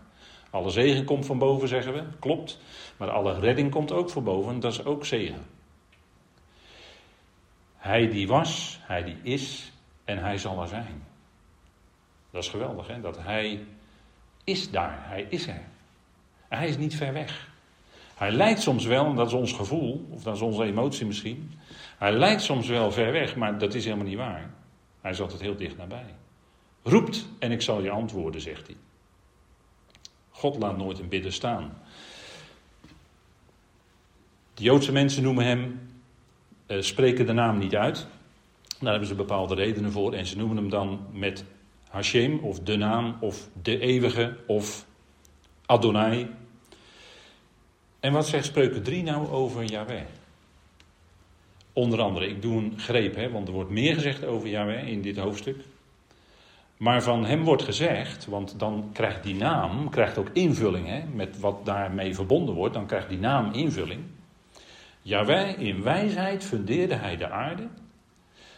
[0.54, 2.60] Alle zegen komt van boven, zeggen we, klopt.
[2.98, 5.46] Maar alle redding komt ook van boven, dat is ook zegen.
[7.76, 9.72] Hij die was, hij die is
[10.04, 11.04] en hij zal er zijn.
[12.32, 13.02] Dat is geweldig, hè?
[13.02, 13.66] Dat hij
[14.44, 15.62] is daar, hij is er.
[16.48, 17.50] hij is niet ver weg.
[18.16, 21.52] Hij lijkt soms wel, en dat is ons gevoel, of dat is onze emotie misschien.
[21.98, 24.50] Hij lijkt soms wel ver weg, maar dat is helemaal niet waar.
[25.02, 26.16] Hij is altijd heel dicht nabij.
[26.84, 28.76] Roept en ik zal je antwoorden, zegt hij.
[30.44, 31.74] God laat nooit een bidden staan.
[34.54, 35.90] De Joodse mensen noemen hem,
[36.68, 38.08] uh, spreken de naam niet uit.
[38.80, 40.14] Daar hebben ze bepaalde redenen voor.
[40.14, 41.44] En ze noemen hem dan met
[41.90, 44.86] Hashem, of de naam, of de eeuwige, of
[45.66, 46.30] Adonai.
[48.00, 50.04] En wat zegt Spreuken 3 nou over Yahweh?
[51.74, 55.02] Onder andere, ik doe een greep, hè, want er wordt meer gezegd over Yahweh in
[55.02, 55.58] dit hoofdstuk.
[56.78, 61.40] Maar van hem wordt gezegd, want dan krijgt die naam krijgt ook invulling hè, met
[61.40, 64.02] wat daarmee verbonden wordt, dan krijgt die naam invulling.
[65.02, 67.68] Jawij, in wijsheid fundeerde hij de aarde.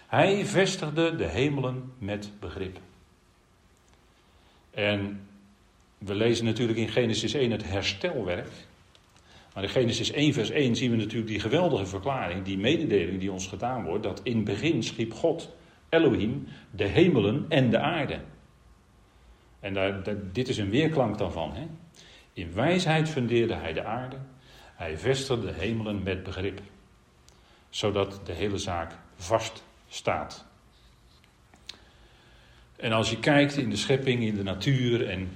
[0.08, 2.78] Hij vestigde de hemelen met begrip.
[4.72, 5.28] En
[5.98, 8.50] we lezen natuurlijk in Genesis 1 het herstelwerk.
[9.54, 13.32] Maar in Genesis 1, vers 1 zien we natuurlijk die geweldige verklaring, die mededeling die
[13.32, 15.50] ons gedaan wordt, dat in begin schiep God,
[15.96, 18.20] Elohim, de hemelen en de aarde.
[19.60, 21.54] En dit is een weerklank daarvan.
[21.54, 21.68] Hè?
[22.34, 24.18] In wijsheid fundeerde hij de aarde,
[24.76, 26.62] hij vestigde de hemelen met begrip,
[27.70, 30.46] zodat de hele zaak vast staat.
[32.76, 35.30] En als je kijkt in de schepping, in de natuur en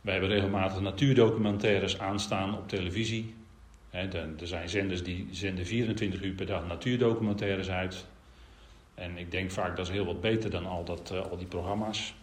[0.00, 3.34] wij hebben regelmatig natuurdocumentaires aanstaan op televisie.
[3.90, 8.06] er zijn zenders die zenden 24 uur per dag natuurdocumentaires uit.
[8.96, 11.46] En ik denk vaak dat is heel wat beter dan al, dat, eh, al die
[11.46, 12.14] programma's.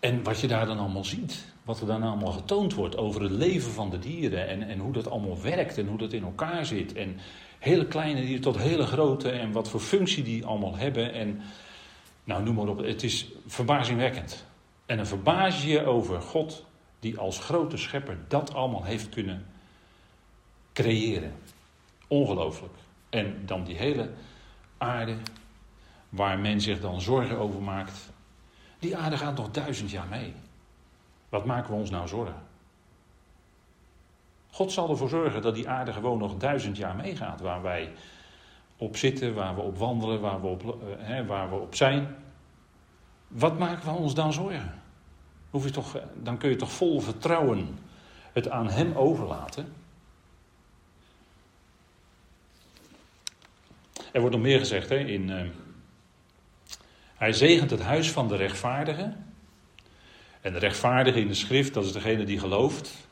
[0.00, 3.30] En wat je daar dan allemaal ziet, wat er dan allemaal getoond wordt over het
[3.30, 6.66] leven van de dieren en, en hoe dat allemaal werkt en hoe dat in elkaar
[6.66, 6.92] zit.
[6.92, 7.18] En
[7.58, 11.12] hele kleine dieren tot hele grote en wat voor functie die allemaal hebben.
[11.12, 11.40] En
[12.24, 14.44] nou, noem maar op, het is verbazingwekkend.
[14.86, 16.64] En dan verbaas je je over God,
[17.00, 19.46] die als grote schepper dat allemaal heeft kunnen
[20.72, 21.32] creëren.
[22.08, 22.74] Ongelooflijk.
[23.14, 24.10] En dan die hele
[24.78, 25.16] aarde,
[26.08, 28.10] waar men zich dan zorgen over maakt.
[28.78, 30.34] Die aarde gaat nog duizend jaar mee.
[31.28, 32.42] Wat maken we ons nou zorgen?
[34.50, 37.40] God zal ervoor zorgen dat die aarde gewoon nog duizend jaar meegaat.
[37.40, 37.92] Waar wij
[38.76, 42.16] op zitten, waar we op wandelen, waar we op, hè, waar we op zijn.
[43.28, 44.82] Wat maken we ons dan zorgen?
[45.50, 47.78] Hoef je toch, dan kun je toch vol vertrouwen
[48.32, 49.83] het aan Hem overlaten.
[54.14, 55.28] Er wordt nog meer gezegd hè, in.
[55.28, 55.42] Uh,
[57.14, 59.12] hij zegent het huis van de rechtvaardige.
[60.40, 63.08] En de rechtvaardige in de schrift, dat is degene die gelooft.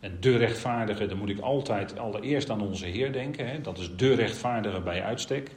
[0.00, 3.48] En de rechtvaardige, dan moet ik altijd allereerst aan onze Heer denken.
[3.48, 3.60] Hè?
[3.60, 5.50] Dat is de rechtvaardige bij uitstek.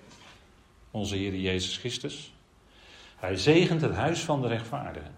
[0.91, 2.33] Onze Heer Jezus Christus.
[3.15, 5.15] Hij zegent het huis van de rechtvaardigen.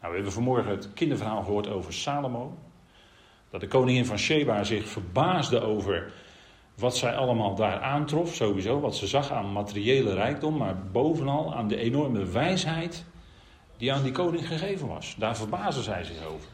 [0.00, 2.58] Nou, we hebben vanmorgen het kinderverhaal gehoord over Salomo.
[3.50, 6.12] Dat de koningin van Sheba zich verbaasde over
[6.76, 8.34] wat zij allemaal daar aantrof.
[8.34, 10.56] Sowieso, wat ze zag aan materiële rijkdom.
[10.56, 13.04] Maar bovenal aan de enorme wijsheid
[13.76, 15.14] die aan die koning gegeven was.
[15.18, 16.48] Daar verbaasde zij zich over.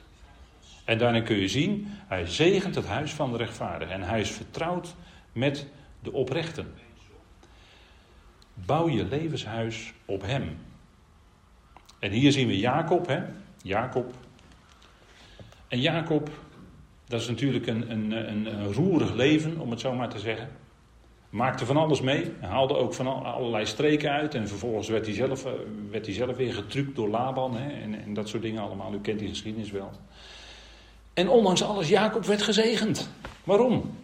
[0.85, 3.95] En daarna kun je zien, hij zegent het huis van de rechtvaardigen.
[3.95, 4.95] En hij is vertrouwd
[5.33, 5.67] met
[6.01, 6.75] de oprechten.
[8.55, 10.59] Bouw je levenshuis op hem.
[11.99, 13.23] En hier zien we Jacob, hè?
[13.63, 14.15] Jacob.
[15.69, 16.31] En Jacob,
[17.13, 20.49] dat is natuurlijk een, een, een, roerig leven, om het zo maar te zeggen.
[21.31, 22.33] Maakte van alles mee.
[22.41, 24.35] Haalde ook van allerlei streken uit.
[24.35, 25.53] En vervolgens werd hij zelf, eh,
[25.91, 27.57] werd hij zelf weer getrukt door Laban.
[27.57, 27.71] Hè?
[27.81, 28.95] En, en dat soort dingen allemaal.
[28.95, 29.91] U kent die geschiedenis wel.
[31.15, 33.11] En ondanks alles, Jacob werd gezegend.
[33.45, 33.97] Waarom?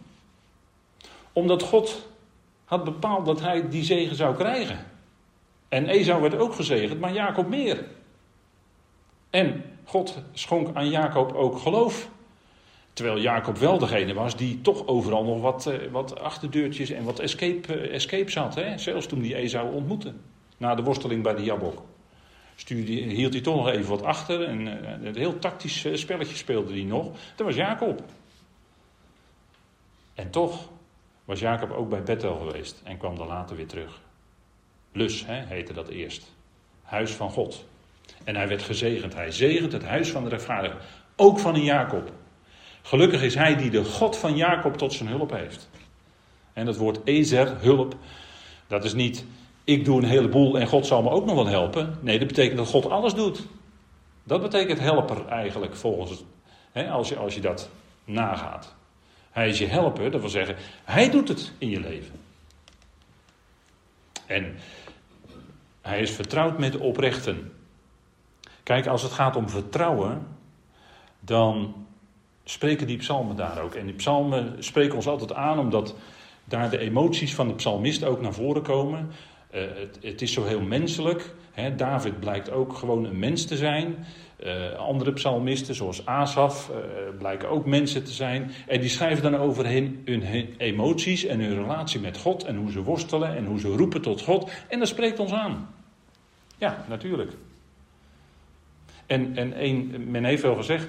[1.32, 2.08] Omdat God
[2.64, 4.78] had bepaald dat hij die zegen zou krijgen.
[5.68, 7.84] En Esau werd ook gezegend, maar Jacob meer.
[9.30, 12.08] En God schonk aan Jacob ook geloof.
[12.98, 17.18] Terwijl Jacob wel degene was die toch overal nog wat, eh, wat achterdeurtjes en wat
[17.18, 18.54] escape, eh, escape zat.
[18.54, 18.78] Hè?
[18.78, 20.12] Zelfs toen hij Esau ontmoette.
[20.56, 21.82] Na de worsteling bij de Jabok.
[22.54, 24.42] Stuurde, hield hij toch nog even wat achter.
[24.44, 24.66] En
[25.06, 27.10] een heel tactisch spelletje speelde hij nog.
[27.36, 28.02] Dat was Jacob.
[30.14, 30.68] En toch
[31.24, 32.80] was Jacob ook bij Bethel geweest.
[32.84, 34.00] En kwam dan later weer terug.
[34.92, 36.34] Lus hè, heette dat eerst.
[36.82, 37.64] Huis van God.
[38.24, 39.14] En hij werd gezegend.
[39.14, 40.78] Hij zegent het huis van de rechtvaardigen.
[41.16, 42.12] Ook van een Jacob.
[42.82, 45.68] Gelukkig is hij die de God van Jacob tot zijn hulp heeft.
[46.52, 47.96] En dat woord Ezer, hulp,
[48.66, 49.24] dat is niet
[49.68, 51.98] ik doe een heleboel en God zal me ook nog wel helpen.
[52.00, 53.46] Nee, dat betekent dat God alles doet.
[54.24, 56.24] Dat betekent helper eigenlijk volgens
[56.72, 57.70] hè, als, je, als je dat
[58.04, 58.74] nagaat.
[59.30, 62.20] Hij is je helper, dat wil zeggen, hij doet het in je leven.
[64.26, 64.56] En
[65.80, 67.52] hij is vertrouwd met de oprechten.
[68.62, 70.26] Kijk, als het gaat om vertrouwen,
[71.20, 71.86] dan
[72.50, 73.74] spreken die psalmen daar ook.
[73.74, 75.94] En die psalmen spreken ons altijd aan omdat
[76.44, 79.10] daar de emoties van de psalmist ook naar voren komen.
[79.54, 81.34] Uh, het, het, is zo heel menselijk.
[81.52, 81.74] Hè?
[81.74, 84.06] David blijkt ook gewoon een mens te zijn.
[84.44, 86.76] Uh, andere psalmisten, zoals Asaf, uh,
[87.18, 88.50] blijken ook mensen te zijn.
[88.66, 92.44] En die schrijven dan over hun, hun, emoties en hun relatie met God.
[92.44, 94.50] En hoe ze worstelen en hoe ze roepen tot God.
[94.68, 95.68] En dat spreekt ons aan.
[96.58, 97.32] Ja, natuurlijk.
[99.06, 100.88] En, en een, men heeft wel gezegd,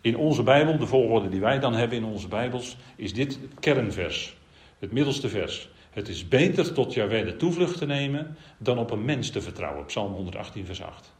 [0.00, 4.36] in onze Bijbel, de volgorde die wij dan hebben in onze Bijbels, is dit kernvers.
[4.78, 5.70] Het middelste vers.
[5.90, 9.84] Het is beter tot Jahweh de toevlucht te nemen dan op een mens te vertrouwen.
[9.84, 11.12] Psalm 118, vers 8.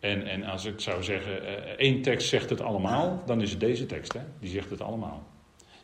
[0.00, 3.60] En, en als ik zou zeggen, eh, één tekst zegt het allemaal, dan is het
[3.60, 4.12] deze tekst.
[4.12, 4.20] Hè?
[4.40, 5.26] Die zegt het allemaal.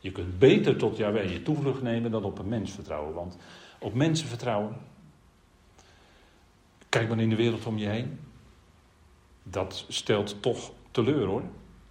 [0.00, 3.14] Je kunt beter tot Jahweh je toevlucht nemen dan op een mens vertrouwen.
[3.14, 3.36] Want
[3.78, 4.76] op mensen vertrouwen.
[6.88, 8.18] Kijk maar in de wereld om je heen.
[9.50, 11.42] Dat stelt toch teleur hoor.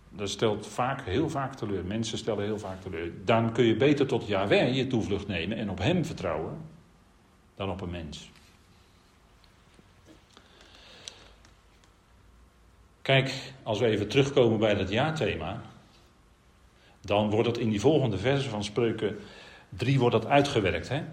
[0.10, 1.86] Dat stelt vaak, heel vaak teleur.
[1.86, 3.12] Mensen stellen heel vaak teleur.
[3.26, 6.58] Dan kun je beter tot Yahweh je toevlucht nemen en op hem vertrouwen
[7.56, 8.30] dan op een mens.
[13.02, 15.62] Kijk, als we even terugkomen bij dat jaarthema,
[17.02, 19.18] dan wordt het in die volgende versen van Spreuken
[19.70, 20.90] 3 wordt dat uitgewerkt.
[20.90, 21.04] Hè?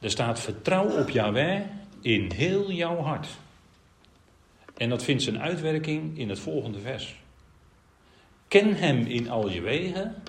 [0.00, 1.60] Er staat vertrouw op Yahweh
[2.00, 3.28] in heel jouw hart.
[4.76, 7.16] En dat vindt zijn uitwerking in het volgende vers.
[8.48, 10.22] Ken hem in al je wegen,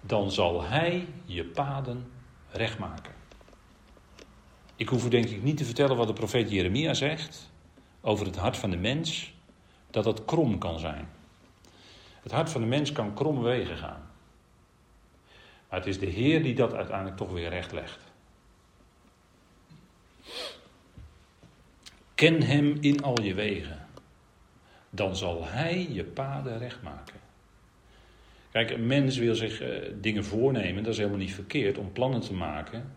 [0.00, 2.10] dan zal hij je paden
[2.50, 3.12] recht maken.
[4.76, 7.50] Ik hoef u denk ik niet te vertellen wat de profeet Jeremia zegt
[8.00, 9.32] over het hart van de mens,
[9.90, 11.08] dat het krom kan zijn.
[12.22, 14.10] Het hart van de mens kan kromme wegen gaan.
[15.68, 17.98] Maar het is de Heer die dat uiteindelijk toch weer recht legt.
[22.14, 23.81] Ken hem in al je wegen,
[24.94, 27.20] dan zal hij je paden recht maken.
[28.50, 29.68] Kijk, een mens wil zich uh,
[30.00, 32.92] dingen voornemen, dat is helemaal niet verkeerd om plannen te maken.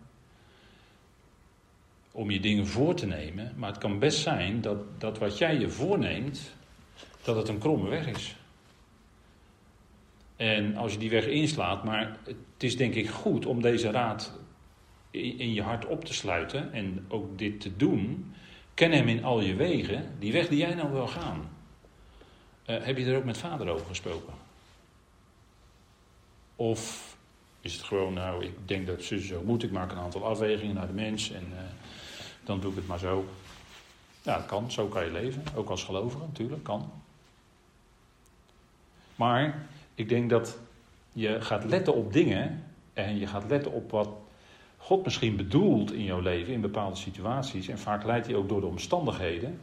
[2.12, 3.52] Om je dingen voor te nemen.
[3.56, 6.54] Maar het kan best zijn dat, dat wat jij je voorneemt,
[7.22, 8.36] dat het een kromme weg is.
[10.36, 14.38] En als je die weg inslaat, maar het is denk ik goed om deze raad
[15.10, 18.34] in je hart op te sluiten en ook dit te doen.
[18.74, 21.55] Ken hem in al je wegen, die weg die jij nou wil gaan.
[22.66, 24.32] Uh, heb je er ook met vader over gesproken?
[26.56, 27.14] Of
[27.60, 30.74] is het gewoon, nou, ik denk dat ze zo moet, ik maak een aantal afwegingen
[30.74, 31.58] naar de mens en uh,
[32.44, 33.24] dan doe ik het maar zo.
[34.22, 36.92] Ja, dat kan, zo kan je leven, ook als gelovige natuurlijk, kan.
[39.16, 40.58] Maar ik denk dat
[41.12, 44.08] je gaat letten op dingen en je gaat letten op wat
[44.76, 47.68] God misschien bedoelt in jouw leven in bepaalde situaties.
[47.68, 49.60] En vaak leidt hij ook door de omstandigheden.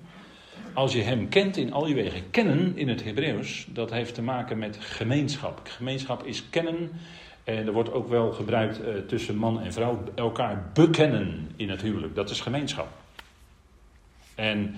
[0.74, 2.30] Als je hem kent in al je wegen.
[2.30, 5.62] Kennen in het Hebreeuws, dat heeft te maken met gemeenschap.
[5.64, 6.92] Gemeenschap is kennen.
[7.44, 11.82] En er wordt ook wel gebruikt uh, tussen man en vrouw elkaar bekennen in het
[11.82, 12.16] huwelijk.
[12.16, 12.88] Dat is gemeenschap.
[14.36, 14.76] En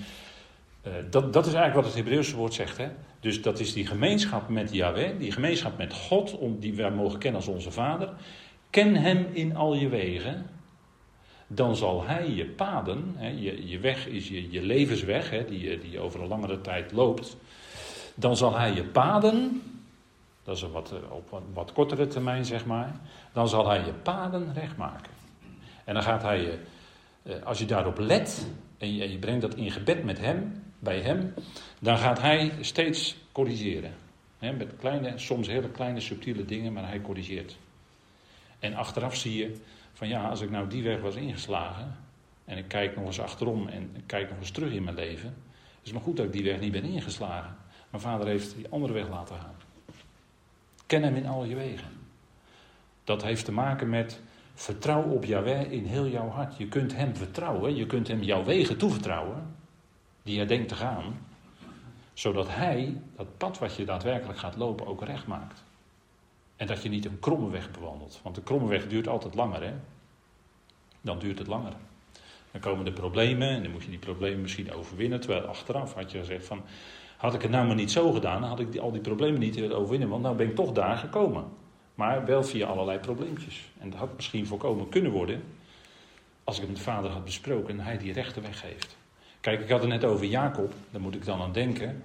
[0.87, 2.77] uh, dat, dat is eigenlijk wat het Hebreeuwse woord zegt.
[2.77, 2.87] Hè?
[3.19, 7.41] Dus dat is die gemeenschap met Yahweh, die gemeenschap met God, die wij mogen kennen
[7.41, 8.13] als onze Vader.
[8.69, 10.45] Ken hem in al je wegen
[11.47, 15.79] dan zal hij je paden, hè, je, je weg is je, je levensweg, hè, die,
[15.79, 17.37] die je over een langere tijd loopt,
[18.15, 19.61] dan zal hij je paden,
[20.43, 22.95] dat is wat, eh, op wat, wat kortere termijn zeg maar,
[23.33, 25.11] dan zal hij je paden recht maken.
[25.83, 26.59] En dan gaat hij je,
[27.23, 30.99] eh, als je daarop let en je, je brengt dat in gebed met hem, bij
[30.99, 31.33] hem,
[31.79, 33.93] dan gaat hij steeds corrigeren.
[34.39, 37.57] met kleine, soms hele kleine subtiele dingen, maar hij corrigeert.
[38.59, 39.55] En achteraf zie je
[39.95, 41.95] van ja, als ik nou die weg was ingeslagen
[42.45, 45.35] en ik kijk nog eens achterom en ik kijk nog eens terug in mijn leven,
[45.81, 47.55] is het maar goed dat ik die weg niet ben ingeslagen.
[47.89, 49.55] Mijn vader heeft die andere weg laten gaan.
[50.85, 51.89] Ken hem in al je wegen.
[53.03, 54.21] Dat heeft te maken met
[54.53, 56.57] vertrouw op Yahweh in heel jouw hart.
[56.57, 59.55] Je kunt hem vertrouwen, je kunt hem jouw wegen toevertrouwen,
[60.23, 61.19] die hij denkt te gaan,
[62.13, 65.64] zodat hij dat pad wat je daadwerkelijk gaat lopen ook recht maakt.
[66.55, 68.19] En dat je niet een kromme weg bewandelt.
[68.23, 69.73] Want de kromme weg duurt altijd langer, hè?
[71.01, 71.73] Dan duurt het langer.
[72.51, 75.19] Dan komen de problemen en dan moet je die problemen misschien overwinnen.
[75.19, 76.61] Terwijl achteraf had je gezegd van,
[77.17, 79.39] had ik het nou maar niet zo gedaan, dan had ik die, al die problemen
[79.39, 80.09] niet willen overwinnen.
[80.09, 81.45] Want nou ben ik toch daar gekomen.
[81.95, 83.71] Maar wel via allerlei probleempjes.
[83.79, 85.43] En dat had misschien voorkomen kunnen worden
[86.43, 88.97] als ik het met vader had besproken en hij die rechte weg geeft.
[89.39, 92.03] Kijk, ik had het net over Jacob, daar moet ik dan aan denken.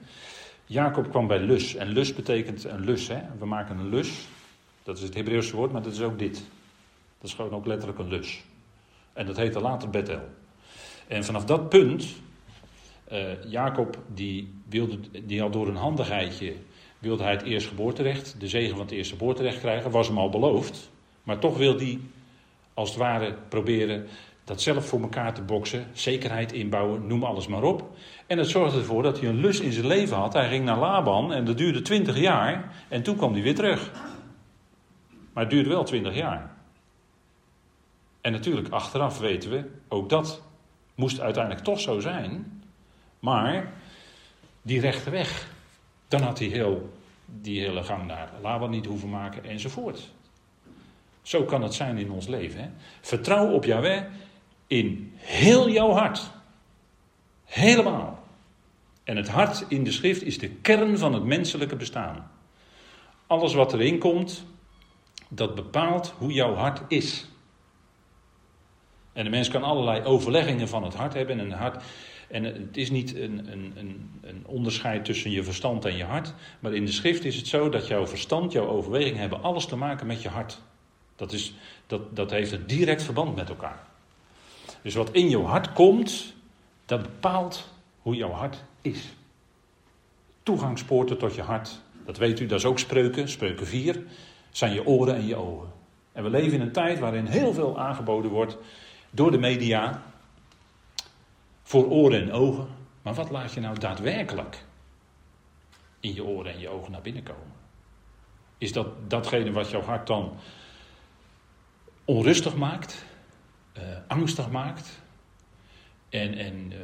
[0.66, 1.74] Jacob kwam bij lus.
[1.74, 3.08] En lus betekent een lus.
[3.08, 3.20] Hè?
[3.38, 4.26] We maken een lus.
[4.90, 6.34] Dat is het Hebreeuwse woord, maar dat is ook dit.
[7.18, 8.42] Dat is gewoon ook letterlijk een lus.
[9.12, 10.20] En dat heette later Bethel.
[11.08, 12.06] En vanaf dat punt
[13.12, 16.54] Uh, Jacob die, wilde, die had door een handigheidje
[16.98, 20.90] wilde hij het eerstgeboorterecht, de zegen van het eerstgeboorterecht krijgen, was hem al beloofd.
[21.22, 21.98] Maar toch wil hij
[22.74, 24.06] als het ware proberen
[24.44, 27.96] dat zelf voor elkaar te boksen, zekerheid inbouwen, noem alles maar op.
[28.26, 30.32] En het zorgde ervoor dat hij een lust in zijn leven had.
[30.32, 33.90] Hij ging naar Laban en dat duurde twintig jaar en toen kwam hij weer terug.
[35.32, 36.56] Maar het duurde wel twintig jaar.
[38.20, 40.42] En natuurlijk, achteraf weten we, ook dat
[40.94, 42.62] moest uiteindelijk toch zo zijn.
[43.20, 43.72] Maar
[44.62, 45.52] die rechte weg,
[46.08, 46.92] dan had hij heel,
[47.24, 50.10] die hele gang naar Laban niet hoeven maken enzovoort.
[51.22, 52.60] Zo kan het zijn in ons leven.
[52.60, 52.68] Hè?
[53.00, 54.04] Vertrouw op Yahweh
[54.66, 56.30] in heel jouw hart.
[57.44, 58.24] Helemaal.
[59.04, 62.30] En het hart in de schrift is de kern van het menselijke bestaan.
[63.26, 64.44] Alles wat erin komt,
[65.32, 67.28] dat bepaalt hoe jouw hart is.
[69.12, 71.38] En de mens kan allerlei overleggingen van het hart hebben.
[71.38, 71.82] En, een hart,
[72.28, 73.72] en het is niet een, een,
[74.22, 76.34] een, onderscheid tussen je verstand en je hart.
[76.60, 79.76] Maar in de schrift is het zo dat jouw verstand, jouw overweging hebben alles te
[79.76, 80.60] maken met je hart.
[81.16, 81.54] Dat, is,
[81.86, 83.82] dat, dat heeft een direct verband met elkaar.
[84.82, 86.34] Dus wat in jouw hart komt,
[86.86, 87.68] dat bepaalt
[88.02, 89.08] hoe jouw hart is.
[90.42, 94.02] Toegangspoorten tot je hart, dat weet u, dat is ook spreuken, spreuken 4,
[94.50, 95.68] zijn je oren en je ogen.
[96.12, 98.56] En we leven in een tijd waarin heel veel aangeboden wordt
[99.10, 100.02] door de media
[101.62, 102.68] voor oren en ogen.
[103.02, 104.64] Maar wat laat je nou daadwerkelijk
[106.00, 107.58] in je oren en je ogen naar binnen komen?
[108.58, 110.36] Is dat datgene wat jouw hart dan
[112.04, 113.04] onrustig maakt,
[113.78, 115.02] uh, angstig maakt
[116.08, 116.78] en, en uh,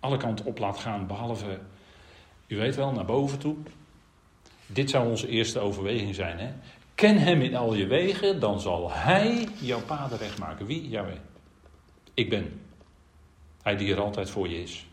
[0.00, 1.60] alle kanten op laat gaan, behalve,
[2.46, 3.56] u weet wel, naar boven toe?
[4.72, 6.38] Dit zou onze eerste overweging zijn.
[6.38, 6.52] Hè?
[6.94, 10.66] Ken hem in al je wegen, dan zal hij jouw paden recht maken.
[10.66, 10.88] Wie?
[10.88, 11.18] Jawel.
[12.14, 12.60] Ik ben.
[13.62, 14.86] Hij die er altijd voor je is.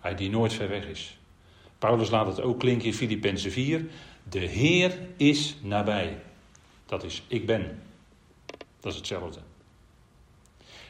[0.00, 1.18] Hij die nooit ver weg is.
[1.78, 3.86] Paulus laat het ook klinken in Filippenzen 4.
[4.22, 6.18] De Heer is nabij.
[6.86, 7.82] Dat is ik ben.
[8.80, 9.40] Dat is hetzelfde.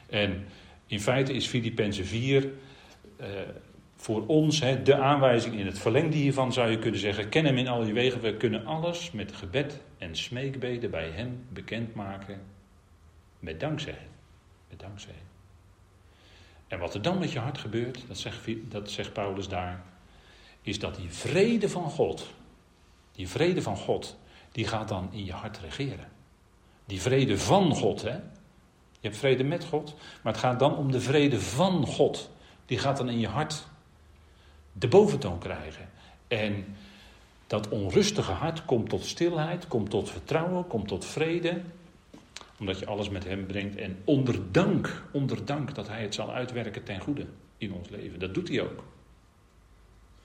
[0.07, 0.47] En
[0.87, 2.53] in feite is Filippenzen 4
[3.21, 3.27] uh,
[4.01, 7.57] voor ons hè, de aanwijzing in het verlengde hiervan zou je kunnen zeggen: ken hem
[7.57, 8.21] in al je wegen.
[8.21, 12.41] We kunnen alles met gebed en smeekbeden bij hem bekendmaken.
[13.39, 13.99] Met dankzij.
[14.69, 15.15] Met dankzij.
[16.69, 19.85] En wat er dan met je hart gebeurt, dat zegt, dat zegt Paulus daar,
[20.63, 22.31] is dat die vrede van God,
[23.13, 24.19] die vrede van God,
[24.53, 26.09] die gaat dan in je hart regeren.
[26.87, 28.15] Die vrede van God, hè.
[29.01, 32.31] Je hebt vrede met God, maar het gaat dan om de vrede van God.
[32.67, 33.69] Die gaat dan in je hart
[34.73, 35.89] de boventoon krijgen.
[36.29, 36.77] En
[37.47, 41.61] dat onrustige hart komt tot stilheid, komt tot vertrouwen, komt tot vrede.
[42.59, 43.77] Omdat je alles met hem brengt.
[43.77, 47.27] En onder dank, onder dank dat hij het zal uitwerken ten goede
[47.59, 48.19] in ons leven.
[48.19, 48.85] Dat doet hij ook.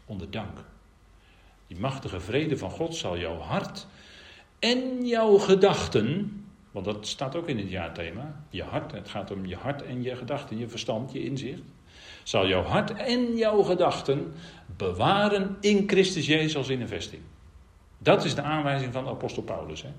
[0.05, 0.57] Onder dank.
[1.67, 3.87] Die machtige vrede van God zal jouw hart
[4.59, 6.39] en jouw gedachten.
[6.71, 8.43] Want dat staat ook in het jaarthema.
[8.49, 11.61] Je hart, het gaat om je hart en je gedachten, je verstand, je inzicht
[12.25, 14.33] zal jouw hart en jouw gedachten
[14.77, 17.21] bewaren in Christus Jezus als in een vesting.
[17.97, 19.81] Dat is de aanwijzing van de apostel Paulus.
[19.81, 19.89] Hè?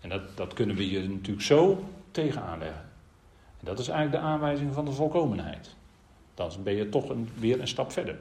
[0.00, 2.88] En dat, dat kunnen we hier natuurlijk zo tegenaan leggen.
[3.58, 5.76] En dat is eigenlijk de aanwijzing van de volkomenheid.
[6.34, 8.18] Dan ben je toch weer een stap verder.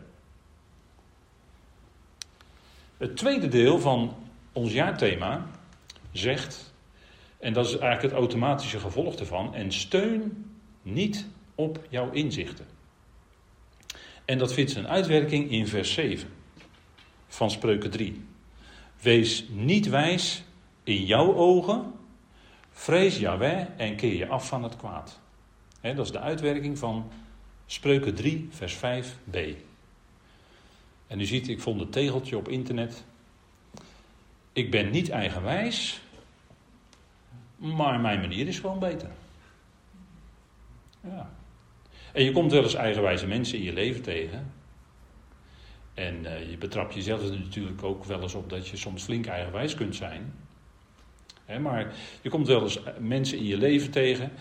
[2.98, 4.16] Het tweede deel van
[4.52, 5.45] ons jaarthema
[6.12, 6.74] zegt,
[7.38, 12.77] en dat is eigenlijk het automatische gevolg ervan, en steun niet op jouw inzichten.
[14.28, 16.30] En dat vindt zijn uitwerking in vers 7
[17.28, 18.26] van Spreuken 3.
[19.02, 20.44] Wees niet wijs
[20.84, 21.94] in jouw ogen,
[22.72, 25.20] vrees Yahweh en keer je af van het kwaad.
[25.82, 27.12] dat is de uitwerking van
[27.66, 29.38] Spreuken 3, vers 5b.
[31.08, 33.04] En u ziet, ik vond het tegeltje op internet.
[34.54, 36.02] Ik ben niet eigenwijs,
[37.56, 39.10] maar mijn manier is gewoon beter.
[41.02, 41.30] Ja,
[42.18, 44.53] en je komt wel eens eigenwijze mensen in je leven tegen.
[45.93, 49.76] En uh, je betrapt jezelf natuurlijk ook wel eens op dat je soms flink eigenwijs
[49.76, 50.34] kunt zijn.
[51.61, 54.32] maar je komt wel eens mensen in je leven tegen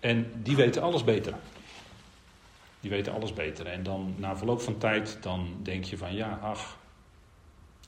[0.00, 1.34] en die weten alles beter.
[2.80, 3.66] Die weten alles beter.
[3.66, 6.78] En dan na verloop van tijd, dan denk je van ja, ach,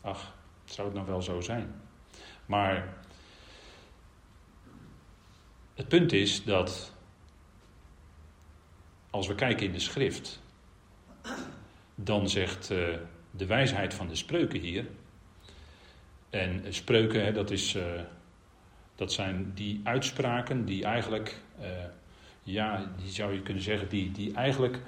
[0.00, 0.34] ach,
[0.64, 1.74] zou het nou wel zo zijn?
[2.46, 2.96] Maar
[5.74, 6.96] het punt is dat
[9.18, 10.42] als we kijken in de schrift,
[11.94, 12.78] dan zegt uh,
[13.30, 14.84] de wijsheid van de spreuken hier.
[16.30, 17.82] En spreuken, hè, dat, is, uh,
[18.94, 21.40] dat zijn die uitspraken die eigenlijk,
[22.42, 24.78] ja, die zou je kunnen zeggen, die, die eigenlijk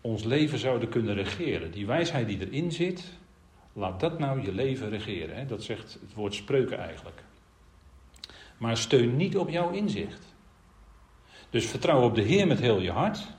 [0.00, 1.70] ons leven zouden kunnen regeren.
[1.70, 3.04] Die wijsheid die erin zit,
[3.72, 5.36] laat dat nou je leven regeren.
[5.36, 5.46] Hè?
[5.46, 7.22] Dat zegt het woord spreuken eigenlijk.
[8.56, 10.34] Maar steun niet op jouw inzicht.
[11.50, 13.38] Dus vertrouw op de Heer met heel je hart.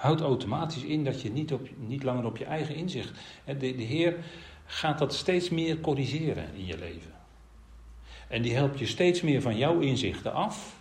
[0.00, 3.10] Houdt automatisch in dat je niet, op, niet langer op je eigen inzicht.
[3.44, 4.16] De, de Heer
[4.66, 7.12] gaat dat steeds meer corrigeren in je leven.
[8.28, 10.76] En die helpt je steeds meer van jouw inzichten af,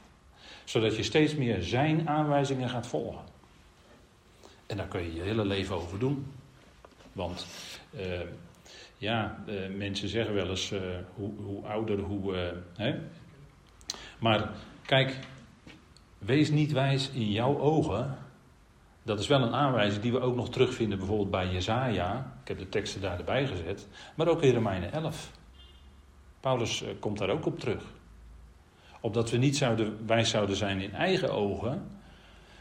[0.63, 3.21] zodat je steeds meer zijn aanwijzingen gaat volgen.
[4.65, 6.25] En daar kun je je hele leven over doen.
[7.11, 7.47] Want
[7.95, 8.19] uh,
[8.97, 10.81] ja, uh, mensen zeggen wel eens uh,
[11.15, 12.35] hoe, hoe, ouder, hoe.
[12.75, 12.99] Hè?
[14.19, 14.49] Maar
[14.85, 15.19] kijk,
[16.17, 18.27] wees niet wijs in jouw ogen.
[19.03, 22.33] Dat is wel een aanwijzing die we ook nog terugvinden bijvoorbeeld bij Jezaja.
[22.41, 23.87] Ik heb de teksten daar erbij gezet.
[24.15, 25.31] Maar ook in Romeinen 11.
[26.39, 27.83] Paulus komt daar ook op terug.
[29.01, 31.87] Opdat we niet zouden, wijs zouden zijn in eigen ogen,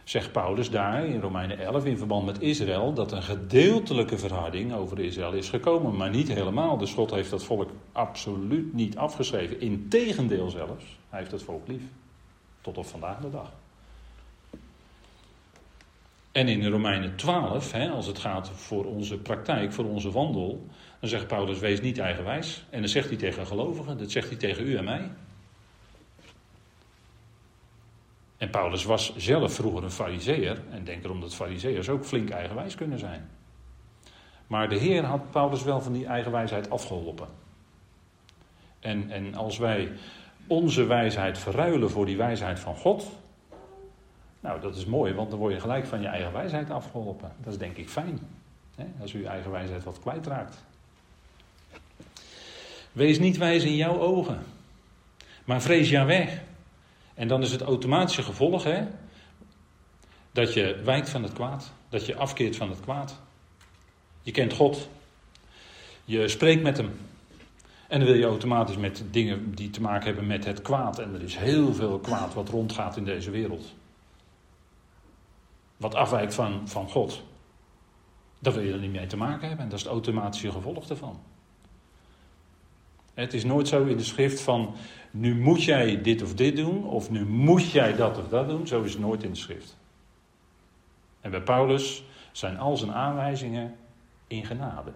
[0.05, 4.99] zegt Paulus daar in Romeinen 11 in verband met Israël dat een gedeeltelijke verharding over
[4.99, 6.79] Israël is gekomen, maar niet helemaal.
[6.79, 9.61] Dus God heeft dat volk absoluut niet afgeschreven.
[9.61, 11.83] Integendeel zelfs, hij heeft het volk lief.
[12.61, 13.53] Tot op vandaag de dag.
[16.39, 20.67] En in Romeinen 12, hè, als het gaat voor onze praktijk, voor onze wandel,
[21.01, 22.65] dan zegt Paulus: wees niet eigenwijs.
[22.71, 25.11] En dan zegt hij tegen gelovigen, dat zegt hij tegen u en mij.
[28.37, 32.75] En Paulus was zelf vroeger een fariseer en denk erom dat fariseërs ook flink eigenwijs
[32.75, 33.31] kunnen zijn.
[34.47, 37.29] Maar de Heer had Paulus wel van die eigenwijsheid afgeholpen.
[38.81, 39.93] En, en als wij
[40.47, 43.11] onze wijsheid verruilen voor die wijsheid van God,
[44.41, 47.33] nou dat is mooi, want dan word je gelijk van je eigen wijsheid afgeholpen.
[47.43, 48.19] Dat is denk ik fijn,
[48.75, 50.65] hè, als u uw eigen wijsheid wat kwijtraakt.
[52.93, 54.43] Wees niet wijs in jouw ogen,
[55.45, 56.41] maar vrees weg.
[57.15, 58.87] En dan is het automatische gevolg hè,
[60.33, 63.21] dat je wijkt van het kwaad, dat je afkeert van het kwaad.
[64.23, 64.89] Je kent God,
[66.05, 66.91] je spreekt met Hem.
[67.89, 70.99] En dan wil je automatisch met dingen die te maken hebben met het kwaad.
[70.99, 73.75] En er is heel veel kwaad wat rondgaat in deze wereld.
[75.79, 77.23] Wat afwijkt van, van God.
[78.39, 79.65] Daar wil je er niet mee te maken hebben.
[79.65, 81.21] En dat is het automatische gevolg daarvan.
[83.15, 84.75] Het is nooit zo in de schrift van
[85.11, 88.67] nu moet jij dit of dit doen, of nu moet jij dat of dat doen.
[88.67, 89.77] Zo is het nooit in de schrift.
[91.21, 93.77] En bij Paulus zijn al zijn aanwijzingen
[94.27, 94.93] in genade.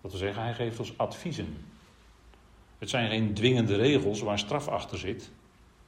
[0.00, 1.56] Dat wil zeggen, hij geeft ons adviezen.
[2.78, 5.30] Het zijn geen dwingende regels waar straf achter zit,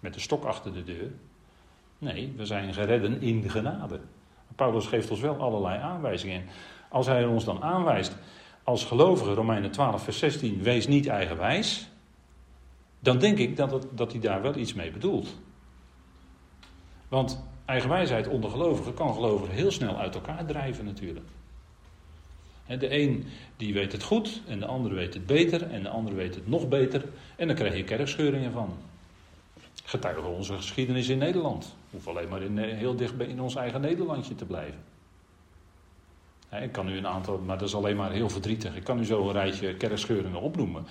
[0.00, 1.10] met de stok achter de deur.
[1.98, 4.00] Nee, we zijn geredden in genade.
[4.54, 6.44] Paulus geeft ons wel allerlei aanwijzingen.
[6.88, 8.16] Als hij ons dan aanwijst
[8.66, 11.88] als gelovige, Romeinen 12, vers 16, wees niet eigenwijs,
[13.00, 15.36] dan denk ik dat, het, dat hij daar wel iets mee bedoelt.
[17.08, 21.26] Want eigenwijsheid onder gelovigen kan gelovigen heel snel uit elkaar drijven natuurlijk.
[22.66, 23.26] De een
[23.56, 26.48] die weet het goed en de andere weet het beter en de andere weet het
[26.48, 27.04] nog beter.
[27.36, 28.76] En dan krijg je kerkscheuringen van.
[29.86, 31.76] Getuigen onze geschiedenis in Nederland.
[31.90, 34.78] Hoef alleen maar in, eh, heel dicht in ons eigen Nederlandje te blijven.
[36.50, 38.76] Ik kan u een aantal, maar dat is alleen maar heel verdrietig.
[38.76, 40.86] Ik kan u zo een rijtje kerkscheuringen opnoemen.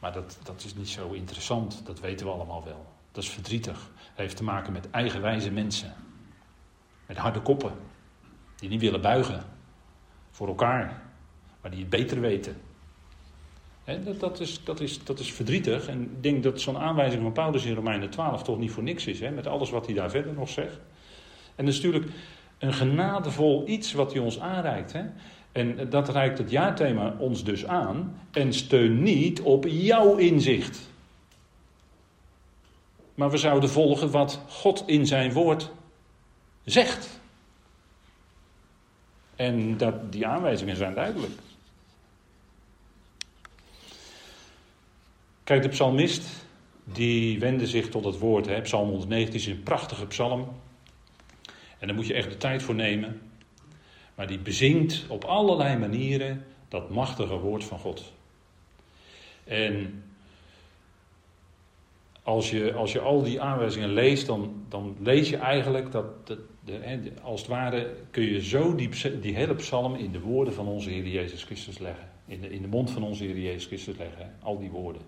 [0.00, 2.86] Maar dat, dat is niet zo interessant, dat weten we allemaal wel.
[3.12, 3.90] Dat is verdrietig.
[3.94, 5.94] Het heeft te maken met eigenwijze mensen.
[7.06, 7.72] Met harde koppen.
[8.56, 9.44] Die niet willen buigen.
[10.30, 11.02] Voor elkaar.
[11.60, 12.60] Maar die het beter weten.
[13.84, 15.86] Dat, dat, is, dat, is, dat is verdrietig.
[15.86, 19.06] En ik denk dat zo'n aanwijzing van Paulus in Romeinen 12 toch niet voor niks
[19.06, 19.20] is.
[19.20, 20.78] met alles wat hij daar verder nog zegt.
[21.54, 22.12] En dat is natuurlijk
[22.58, 24.94] een genadevol iets wat hij ons aanreikt.
[25.52, 28.20] En dat reikt het jaarthema ons dus aan.
[28.30, 30.88] En steun niet op jouw inzicht.
[33.14, 35.70] Maar we zouden volgen wat God in zijn woord
[36.64, 37.20] zegt.
[39.36, 41.32] En dat, die aanwijzingen zijn duidelijk.
[45.44, 46.46] Kijk, de psalmist,
[46.84, 48.46] die wende zich tot het woord.
[48.46, 48.60] Hè.
[48.60, 50.48] Psalm 119 is een prachtige psalm.
[51.78, 53.20] En daar moet je echt de tijd voor nemen.
[54.14, 58.12] Maar die bezingt op allerlei manieren dat machtige woord van God.
[59.44, 60.02] En
[62.22, 67.12] als je, als je al die aanwijzingen leest, dan, dan lees je eigenlijk dat, de,
[67.22, 68.88] als het ware kun je zo die,
[69.20, 72.08] die hele psalm in de woorden van onze Heer Jezus Christus leggen.
[72.26, 75.02] In de, in de mond van onze Heer Jezus Christus leggen, al die woorden.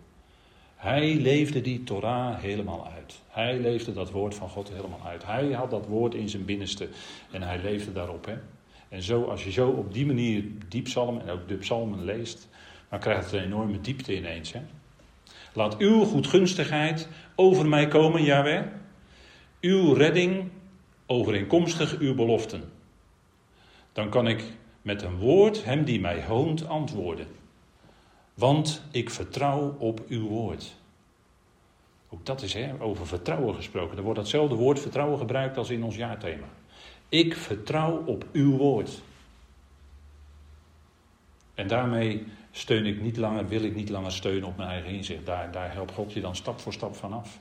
[0.76, 3.20] Hij leefde die Torah helemaal uit.
[3.28, 5.24] Hij leefde dat woord van God helemaal uit.
[5.24, 6.88] Hij had dat woord in zijn binnenste
[7.30, 8.26] en hij leefde daarop.
[8.26, 8.34] Hè?
[8.88, 12.48] En zo, als je zo op die manier die psalm en ook de psalmen leest,
[12.88, 14.52] dan krijgt het een enorme diepte ineens.
[14.52, 14.60] Hè?
[15.52, 18.62] Laat uw goedgunstigheid over mij komen, Yahweh.
[19.60, 20.48] Uw redding
[21.06, 22.64] overeenkomstig uw beloften.
[23.92, 24.44] dan kan ik
[24.82, 27.26] met een woord hem die mij hoont antwoorden.
[28.36, 30.76] Want ik vertrouw op uw woord.
[32.08, 33.96] Ook dat is hè, over vertrouwen gesproken.
[33.96, 36.46] Er wordt datzelfde woord vertrouwen gebruikt als in ons jaarthema.
[37.08, 39.02] Ik vertrouw op uw woord.
[41.54, 45.26] En daarmee steun ik niet langer, wil ik niet langer steunen op mijn eigen inzicht.
[45.26, 47.38] Daar, daar helpt God je dan stap voor stap vanaf.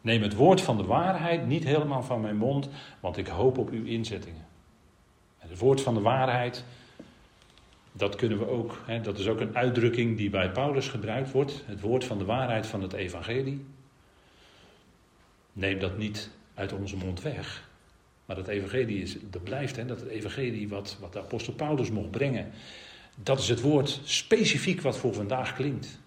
[0.00, 2.68] Neem het woord van de waarheid niet helemaal van mijn mond,
[3.00, 4.46] want ik hoop op uw inzettingen.
[5.38, 6.64] En het woord van de waarheid,
[7.96, 11.62] dat kunnen we ook, hè, dat is ook een uitdrukking die bij Paulus gebruikt wordt.
[11.66, 13.64] Het woord van de waarheid van het evangelie.
[15.52, 17.68] Neem dat niet uit onze mond weg.
[18.24, 21.90] Maar dat evangelie is, dat blijft, hè, dat het evangelie wat, wat de apostel Paulus
[21.90, 22.50] mocht brengen.
[23.14, 25.98] Dat is het woord specifiek wat voor vandaag klinkt.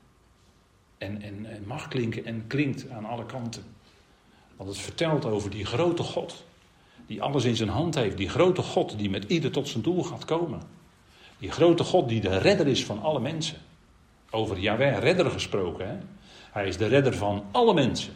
[0.97, 3.63] En, en, en mag klinken en klinkt aan alle kanten.
[4.55, 6.45] Want het vertelt over die grote God.
[7.07, 8.17] Die alles in zijn hand heeft.
[8.17, 10.78] Die grote God die met ieder tot zijn doel gaat komen.
[11.39, 13.57] Die grote God die de redder is van alle mensen.
[14.29, 15.89] Over Yahweh, redder gesproken.
[15.89, 15.97] Hè?
[16.51, 18.13] Hij is de redder van alle mensen.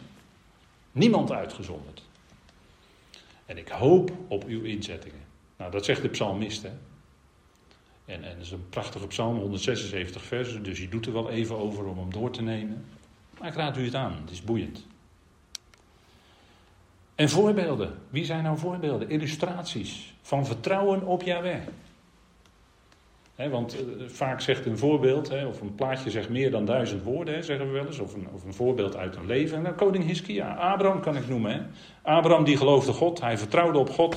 [0.92, 2.02] Niemand uitgezonderd.
[3.46, 5.20] En ik hoop op uw inzettingen.
[5.56, 6.62] Nou, dat zegt de psalmist.
[6.62, 6.72] Hè?
[8.04, 10.62] En, en dat is een prachtige psalm, 176 versen.
[10.62, 12.84] Dus je doet er wel even over om hem door te nemen.
[13.38, 14.86] Maar ik raad u het aan, het is boeiend.
[17.14, 17.98] En voorbeelden.
[18.10, 19.10] Wie zijn nou voorbeelden?
[19.10, 21.60] Illustraties van vertrouwen op Yahweh.
[23.36, 27.66] Want uh, vaak zegt een voorbeeld, of een plaatje zegt meer dan duizend woorden, zeggen
[27.66, 27.98] we wel eens.
[27.98, 29.56] Of een, of een voorbeeld uit een leven.
[29.56, 31.70] En dan koning Hiskia, Abraham kan ik noemen.
[32.02, 34.16] Abraham die geloofde God, hij vertrouwde op God.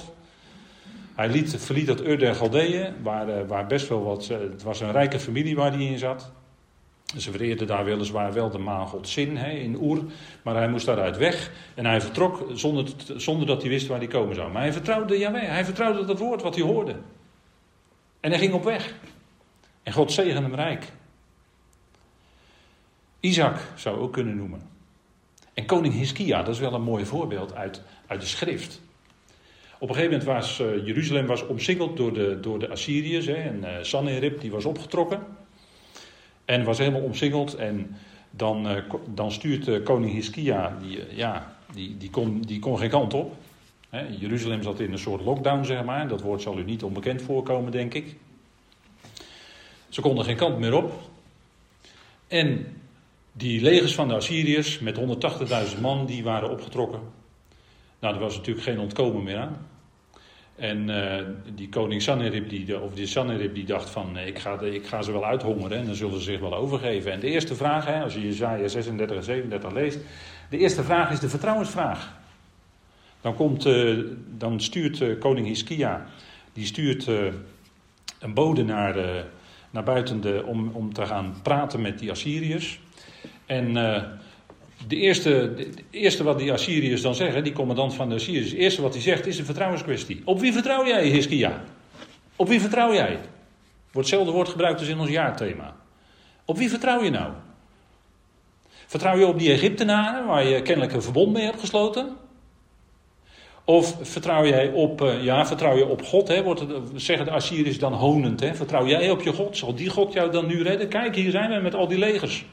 [1.16, 4.64] Hij liet, verliet dat Ur der Galdeeën, waar, uh, waar best wel wat, uh, het
[4.64, 6.32] was een rijke familie waar hij in zat.
[7.18, 10.04] Ze vereerden daar weliswaar wel de maangod Zin in Oer,
[10.42, 11.52] maar hij moest daaruit weg.
[11.76, 14.52] En hij vertrok zonder, zonder dat hij wist waar hij komen zou.
[14.52, 16.96] Maar hij vertrouwde Jaweh, hij vertrouwde dat woord wat hij hoorde.
[18.28, 18.94] En hij ging op weg.
[19.84, 20.92] En God zegende hem rijk.
[23.20, 24.62] Isaac zou ook kunnen noemen.
[25.54, 28.82] En koning Hiskia, dat is wel een mooi voorbeeld uit, uit de schrift.
[29.80, 33.26] Op een gegeven moment was uh, Jeruzalem was omsingeld door de, door de Assyriërs.
[33.26, 35.24] Hè, en uh, Sanherib die was opgetrokken.
[36.46, 37.56] En was helemaal omsingeld.
[37.56, 37.96] En
[38.32, 43.14] dan, uh, dan stuurt koning Hiskia, die, ja, die, die, kon, die kon geen kant
[43.14, 43.36] op.
[44.20, 46.08] Jeruzalem zat in een soort lockdown, zeg maar.
[46.08, 48.16] Dat woord zal u niet onbekend voorkomen, denk ik.
[49.90, 50.94] Ze konden geen kant meer op.
[52.28, 52.66] En
[53.32, 54.98] die legers van de Assyriërs met
[55.76, 57.00] 180.000 man, die waren opgetrokken.
[58.00, 59.68] Nou, er was natuurlijk geen ontkomen meer aan.
[60.56, 61.16] En uh,
[61.56, 65.12] die koning Sanherib, die, of die Sanherib, die dacht van, ik ga, ik ga ze
[65.12, 67.12] wel uithongeren en dan zullen ze zich wel overgeven.
[67.12, 70.00] En de eerste vraag, hè, als je Jezaja 36 en 37 leest,
[70.50, 72.17] de eerste vraag is de vertrouwensvraag.
[73.22, 74.04] Dan, komt, uh,
[74.38, 76.06] dan stuurt uh, koning Hiskia,
[76.54, 77.08] die stuurt
[78.20, 79.26] een bode naar,
[79.70, 82.80] naar buiten de, om, om te gaan praten met die Assyriërs.
[83.46, 83.74] En
[84.88, 85.56] de eerste,
[85.90, 89.02] eerste wat die Assyriërs dan zeggen, die commandant van de Assyriërs, het eerste wat hij
[89.02, 90.22] zegt is een vertrouwenskwestie.
[90.26, 91.64] Op wie vertrouw jij, Hiskia?
[92.36, 93.20] Op wie vertrouw jij?
[93.92, 95.76] Wordt hetzelfde woord gebruikt als in ons jaarthema.
[96.46, 97.32] Op wie vertrouw je nou?
[98.86, 102.16] Vertrouw je op die Egyptenaren, waar je kennelijk een verbond mee hebt gesloten?
[103.70, 106.28] Of vertrouw jij op, ja, vertrouw je op God?
[106.28, 106.44] Hè?
[106.44, 108.40] Wordt het, zeggen de Assyriërs dan honend.
[108.40, 108.56] Hè?
[108.56, 109.58] Vertrouw jij op je God?
[109.58, 110.88] Zal die God jou dan nu redden?
[110.88, 112.46] Kijk, hier zijn we met al die legers.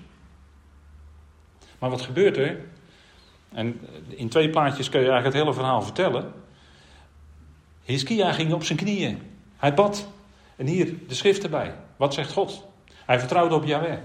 [1.79, 2.61] Maar wat gebeurt er?
[3.53, 6.33] En in twee plaatjes kun je eigenlijk het hele verhaal vertellen.
[7.85, 9.23] Hiskia ging op zijn knieën.
[9.57, 10.09] Hij bad.
[10.57, 11.75] En hier de schrift erbij.
[11.97, 12.67] Wat zegt God?
[13.07, 13.99] Hij vertrouwde op Yahweh.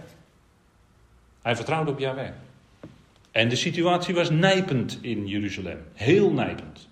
[1.41, 2.31] Hij vertrouwde op Yahweh.
[3.31, 5.79] En de situatie was nijpend in Jeruzalem.
[5.93, 6.87] Heel nijpend.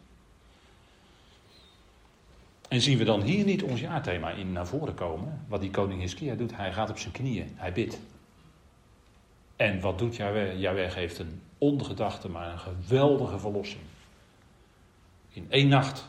[2.67, 5.45] En zien we dan hier niet ons jaarthema in naar voren komen?
[5.47, 6.55] Wat die koning Hiskia doet.
[6.55, 7.51] Hij gaat op zijn knieën.
[7.55, 7.99] Hij bidt.
[9.55, 10.59] En wat doet Yahweh?
[10.59, 13.83] Yahweh geeft een ongedachte, maar een geweldige verlossing.
[15.29, 16.07] In één nacht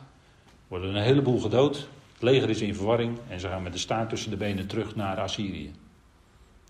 [0.68, 1.88] worden een heleboel gedood.
[2.12, 4.96] Het leger is in verwarring en ze gaan met de staart tussen de benen terug
[4.96, 5.72] naar Assyrië.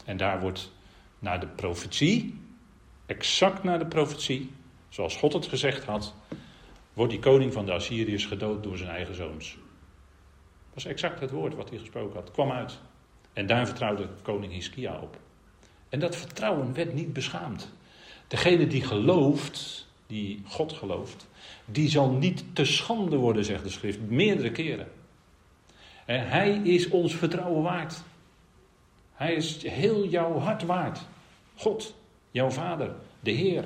[0.04, 0.72] En daar wordt
[1.18, 2.40] naar de profetie,
[3.06, 4.50] exact naar de profetie,
[4.88, 6.14] zoals God het gezegd had,
[6.92, 9.58] wordt die koning van de Assyriërs gedood door zijn eigen zoons.
[10.78, 12.30] Was exact het woord wat hij gesproken had.
[12.30, 12.78] Kwam uit.
[13.32, 15.16] En daar vertrouwde koning Hiskia op.
[15.88, 17.72] En dat vertrouwen werd niet beschaamd.
[18.26, 21.26] Degene die gelooft, die God gelooft,
[21.64, 24.88] die zal niet te schande worden, zegt de schrift, meerdere keren.
[26.04, 28.02] En hij is ons vertrouwen waard.
[29.12, 31.00] Hij is heel jouw hart waard.
[31.56, 31.94] God,
[32.30, 33.64] jouw vader, de Heer.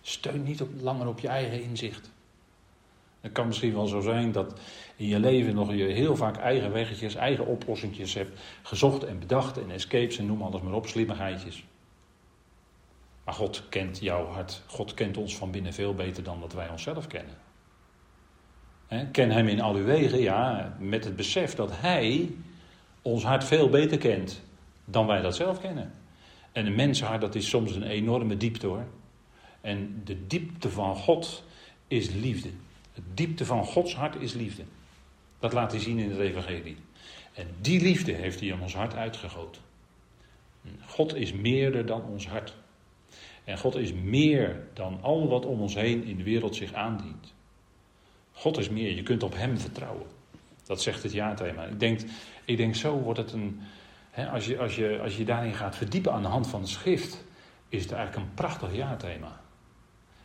[0.00, 2.10] Steun niet op, langer op je eigen inzicht.
[3.20, 4.60] Het kan misschien wel zo zijn dat
[5.00, 9.58] in je leven nog je heel vaak eigen weggetjes, eigen oplossingjes hebt gezocht en bedacht
[9.58, 11.64] en escapes en noem alles maar op, slimmigheidjes.
[13.24, 14.62] Maar God kent jouw hart.
[14.66, 17.34] God kent ons van binnen veel beter dan dat wij onszelf kennen.
[19.12, 22.30] ken Hem in al uw wegen, ja, met het besef dat Hij
[23.02, 24.42] ons hart veel beter kent
[24.84, 25.92] dan wij dat zelf kennen.
[26.52, 28.86] En een menshart, dat is soms een enorme diepte hoor.
[29.60, 31.44] En de diepte van God
[31.88, 32.50] is liefde.
[32.94, 34.62] De diepte van Gods hart is liefde.
[35.40, 36.76] Dat laat hij zien in het Evangelie.
[37.32, 39.62] En die liefde heeft hij in ons hart uitgegoten.
[40.86, 42.54] God is meerder dan ons hart.
[43.44, 47.34] En God is meer dan al wat om ons heen in de wereld zich aandient.
[48.32, 50.06] God is meer, je kunt op Hem vertrouwen.
[50.64, 51.64] Dat zegt het jaarthema.
[51.64, 52.00] Ik denk,
[52.44, 53.60] ik denk zo wordt het een.
[54.10, 56.68] Hè, als, je, als, je, als je daarin gaat verdiepen aan de hand van de
[56.68, 57.24] schrift,
[57.68, 59.40] is het eigenlijk een prachtig jaarthema.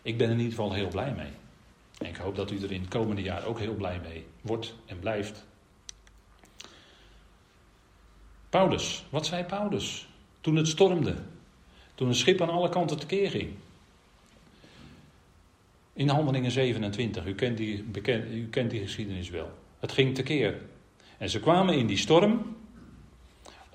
[0.02, 1.32] Ik ben er in ieder geval heel blij mee.
[1.98, 4.76] En ik hoop dat u er in het komende jaar ook heel blij mee wordt
[4.86, 5.46] en blijft.
[8.50, 10.08] Paulus, wat zei Paulus
[10.42, 11.16] toen het stormde?
[11.96, 13.54] Toen een schip aan alle kanten tekeer ging.
[15.94, 17.86] In Handelingen 27, u kent, die,
[18.32, 19.52] u kent die geschiedenis wel.
[19.80, 20.62] Het ging tekeer.
[21.18, 22.56] En ze kwamen in die storm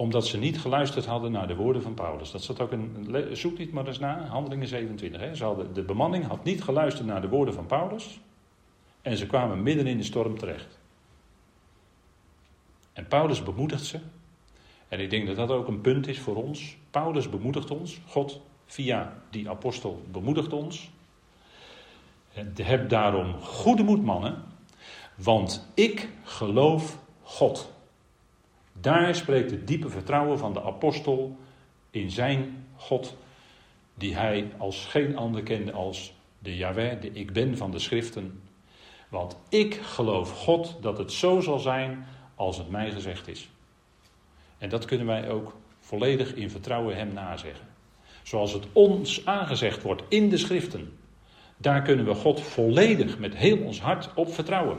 [0.01, 2.31] omdat ze niet geluisterd hadden naar de woorden van Paulus.
[2.31, 5.21] Dat zat ook een, zoek niet maar eens na, Handelingen 27.
[5.21, 5.35] Hè.
[5.35, 8.21] Ze hadden, de bemanning had niet geluisterd naar de woorden van Paulus.
[9.03, 10.79] En ze kwamen midden in de storm terecht.
[12.93, 13.99] En Paulus bemoedigt ze.
[14.89, 16.77] En ik denk dat dat ook een punt is voor ons.
[16.91, 18.01] Paulus bemoedigt ons.
[18.07, 20.91] God via die apostel bemoedigt ons.
[22.55, 24.43] Heb daarom goede moed, mannen.
[25.15, 27.79] Want ik geloof God.
[28.81, 31.37] Daar spreekt het diepe vertrouwen van de apostel
[31.91, 33.17] in zijn God,
[33.95, 38.43] die hij als geen ander kende als de Yahweh, de ik ben van de schriften.
[39.09, 43.49] Want ik geloof God dat het zo zal zijn als het mij gezegd is.
[44.59, 47.67] En dat kunnen wij ook volledig in vertrouwen hem nazeggen.
[48.23, 50.99] Zoals het ons aangezegd wordt in de schriften.
[51.57, 54.79] Daar kunnen we God volledig met heel ons hart op vertrouwen.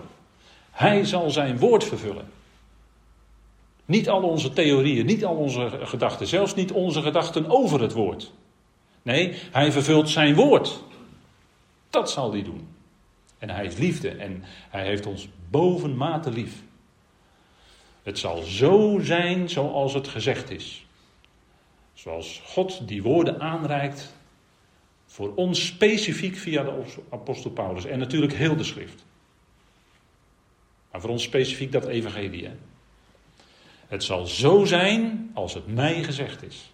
[0.72, 2.28] Hij zal zijn woord vervullen.
[3.86, 8.32] Niet al onze theorieën, niet al onze gedachten, zelfs niet onze gedachten over het woord.
[9.02, 10.84] Nee, hij vervult zijn woord.
[11.90, 12.68] Dat zal hij doen.
[13.38, 16.64] En hij is liefde en hij heeft ons bovenmate lief.
[18.04, 20.86] Het zal zo zijn zoals het gezegd is.
[21.94, 24.16] Zoals God die woorden aanreikt
[25.06, 29.06] voor ons specifiek via de apostel Paulus en natuurlijk heel de schrift.
[30.92, 32.50] Maar voor ons specifiek dat evangelie.
[33.92, 36.74] Het zal zo zijn als het mij gezegd is.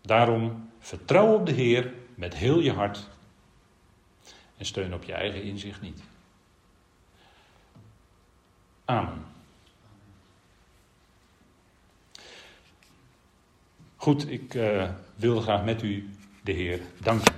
[0.00, 3.08] Daarom vertrouw op de Heer met heel je hart
[4.56, 6.00] en steun op je eigen inzicht niet.
[8.84, 9.24] Amen.
[13.96, 16.08] Goed, ik uh, wilde graag met u
[16.42, 17.34] de Heer danken.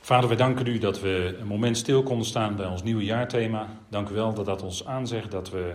[0.00, 3.68] Vader, we danken u dat we een moment stil konden staan bij ons nieuwe jaarthema.
[3.88, 5.74] Dank u wel dat dat ons aanzegt dat we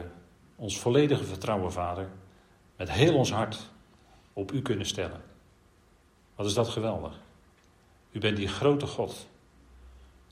[0.55, 2.09] ons volledige vertrouwen, Vader,
[2.75, 3.69] met heel ons hart
[4.33, 5.21] op u kunnen stellen.
[6.35, 7.19] Wat is dat geweldig.
[8.11, 9.27] U bent die grote God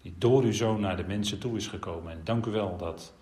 [0.02, 2.12] die door uw zoon naar de mensen toe is gekomen.
[2.12, 3.14] En dank u wel dat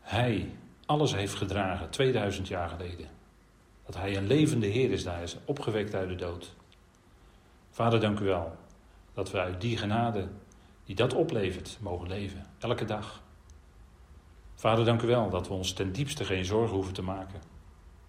[0.00, 0.50] hij
[0.86, 3.08] alles heeft gedragen 2000 jaar geleden.
[3.86, 6.54] Dat hij een levende Heer is, daar is opgewekt uit de dood.
[7.70, 8.56] Vader, dank u wel
[9.14, 10.28] dat we uit die genade
[10.84, 13.21] die dat oplevert mogen leven, elke dag.
[14.62, 17.40] Vader, dank u wel dat we ons ten diepste geen zorgen hoeven te maken,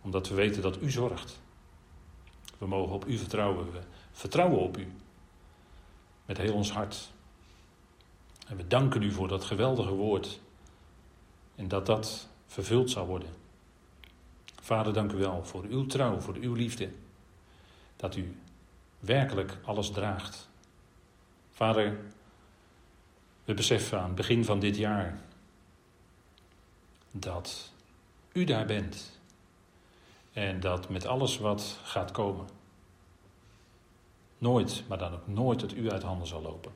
[0.01, 1.39] omdat we weten dat u zorgt.
[2.57, 3.79] We mogen op u vertrouwen, we
[4.11, 4.91] vertrouwen op u
[6.25, 7.11] met heel ons hart.
[8.47, 10.39] En we danken u voor dat geweldige woord
[11.55, 13.29] en dat dat vervuld zal worden.
[14.61, 16.91] Vader, dank u wel voor uw trouw, voor uw liefde,
[17.95, 18.37] dat u
[18.99, 20.49] werkelijk alles draagt.
[21.51, 21.99] Vader,
[23.45, 25.21] we beseffen aan het begin van dit jaar
[27.15, 27.71] dat
[28.31, 29.19] u daar bent
[30.31, 32.47] en dat met alles wat gaat komen,
[34.37, 36.71] nooit, maar dan ook nooit het u uit handen zal lopen.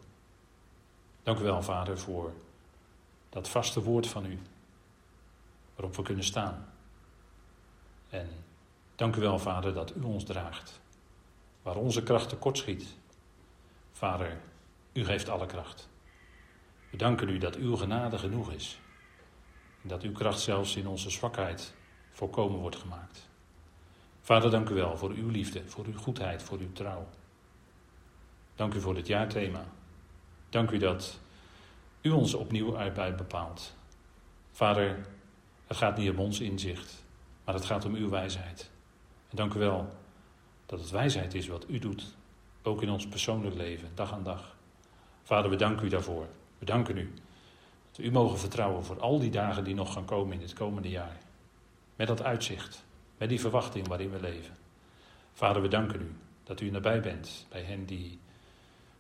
[1.24, 2.34] Dank u wel, Vader, voor
[3.30, 4.40] dat vaste woord van u,
[5.76, 6.70] waarop we kunnen staan.
[8.10, 8.30] En
[8.96, 10.80] dank u wel, Vader, dat u ons draagt,
[11.62, 12.96] waar onze kracht tekort schiet.
[13.92, 14.40] Vader,
[14.94, 15.90] u geeft alle kracht.
[16.90, 18.80] We danken u dat uw genade genoeg is.
[19.88, 21.74] Dat uw kracht zelfs in onze zwakheid
[22.12, 23.30] volkomen wordt gemaakt.
[24.22, 27.08] Vader, dank u wel voor uw liefde, voor uw goedheid, voor uw trouw.
[28.56, 29.66] Dank u voor dit jaarthema.
[30.50, 31.20] Dank u dat
[32.02, 33.76] u ons opnieuw uitbij bepaalt.
[34.52, 35.06] Vader,
[35.68, 37.04] het gaat niet om ons inzicht,
[37.44, 38.70] maar het gaat om uw wijsheid.
[39.30, 39.96] En dank u wel
[40.66, 42.16] dat het wijsheid is wat u doet,
[42.64, 44.56] ook in ons persoonlijk leven, dag aan dag.
[45.24, 46.28] Vader, we danken u daarvoor.
[46.60, 47.14] We danken u
[47.98, 51.18] u mogen vertrouwen voor al die dagen die nog gaan komen in het komende jaar.
[51.95, 52.86] Met dat uitzicht,
[53.18, 54.56] met die verwachting waarin we leven.
[55.34, 58.20] Vader, we danken u dat u nabij bent bij hen die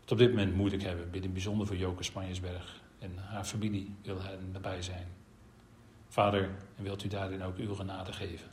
[0.01, 1.11] het op dit moment moeilijk hebben.
[1.11, 5.07] Bidden bijzonder voor Joke Spanjersberg en haar familie wil hen nabij zijn.
[6.07, 8.49] Vader, en wilt u daarin ook uw genade geven.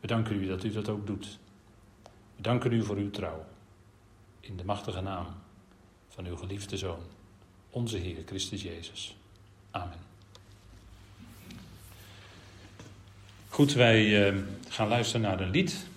[0.00, 1.38] We danken u dat u dat ook doet.
[2.36, 3.44] We danken u voor uw trouw.
[4.40, 5.26] In de machtige naam
[6.08, 7.02] van uw geliefde Zoon,
[7.70, 9.17] onze Heer Christus Jezus.
[13.48, 15.88] Goed, wij uh, gaan luisteren naar een lied.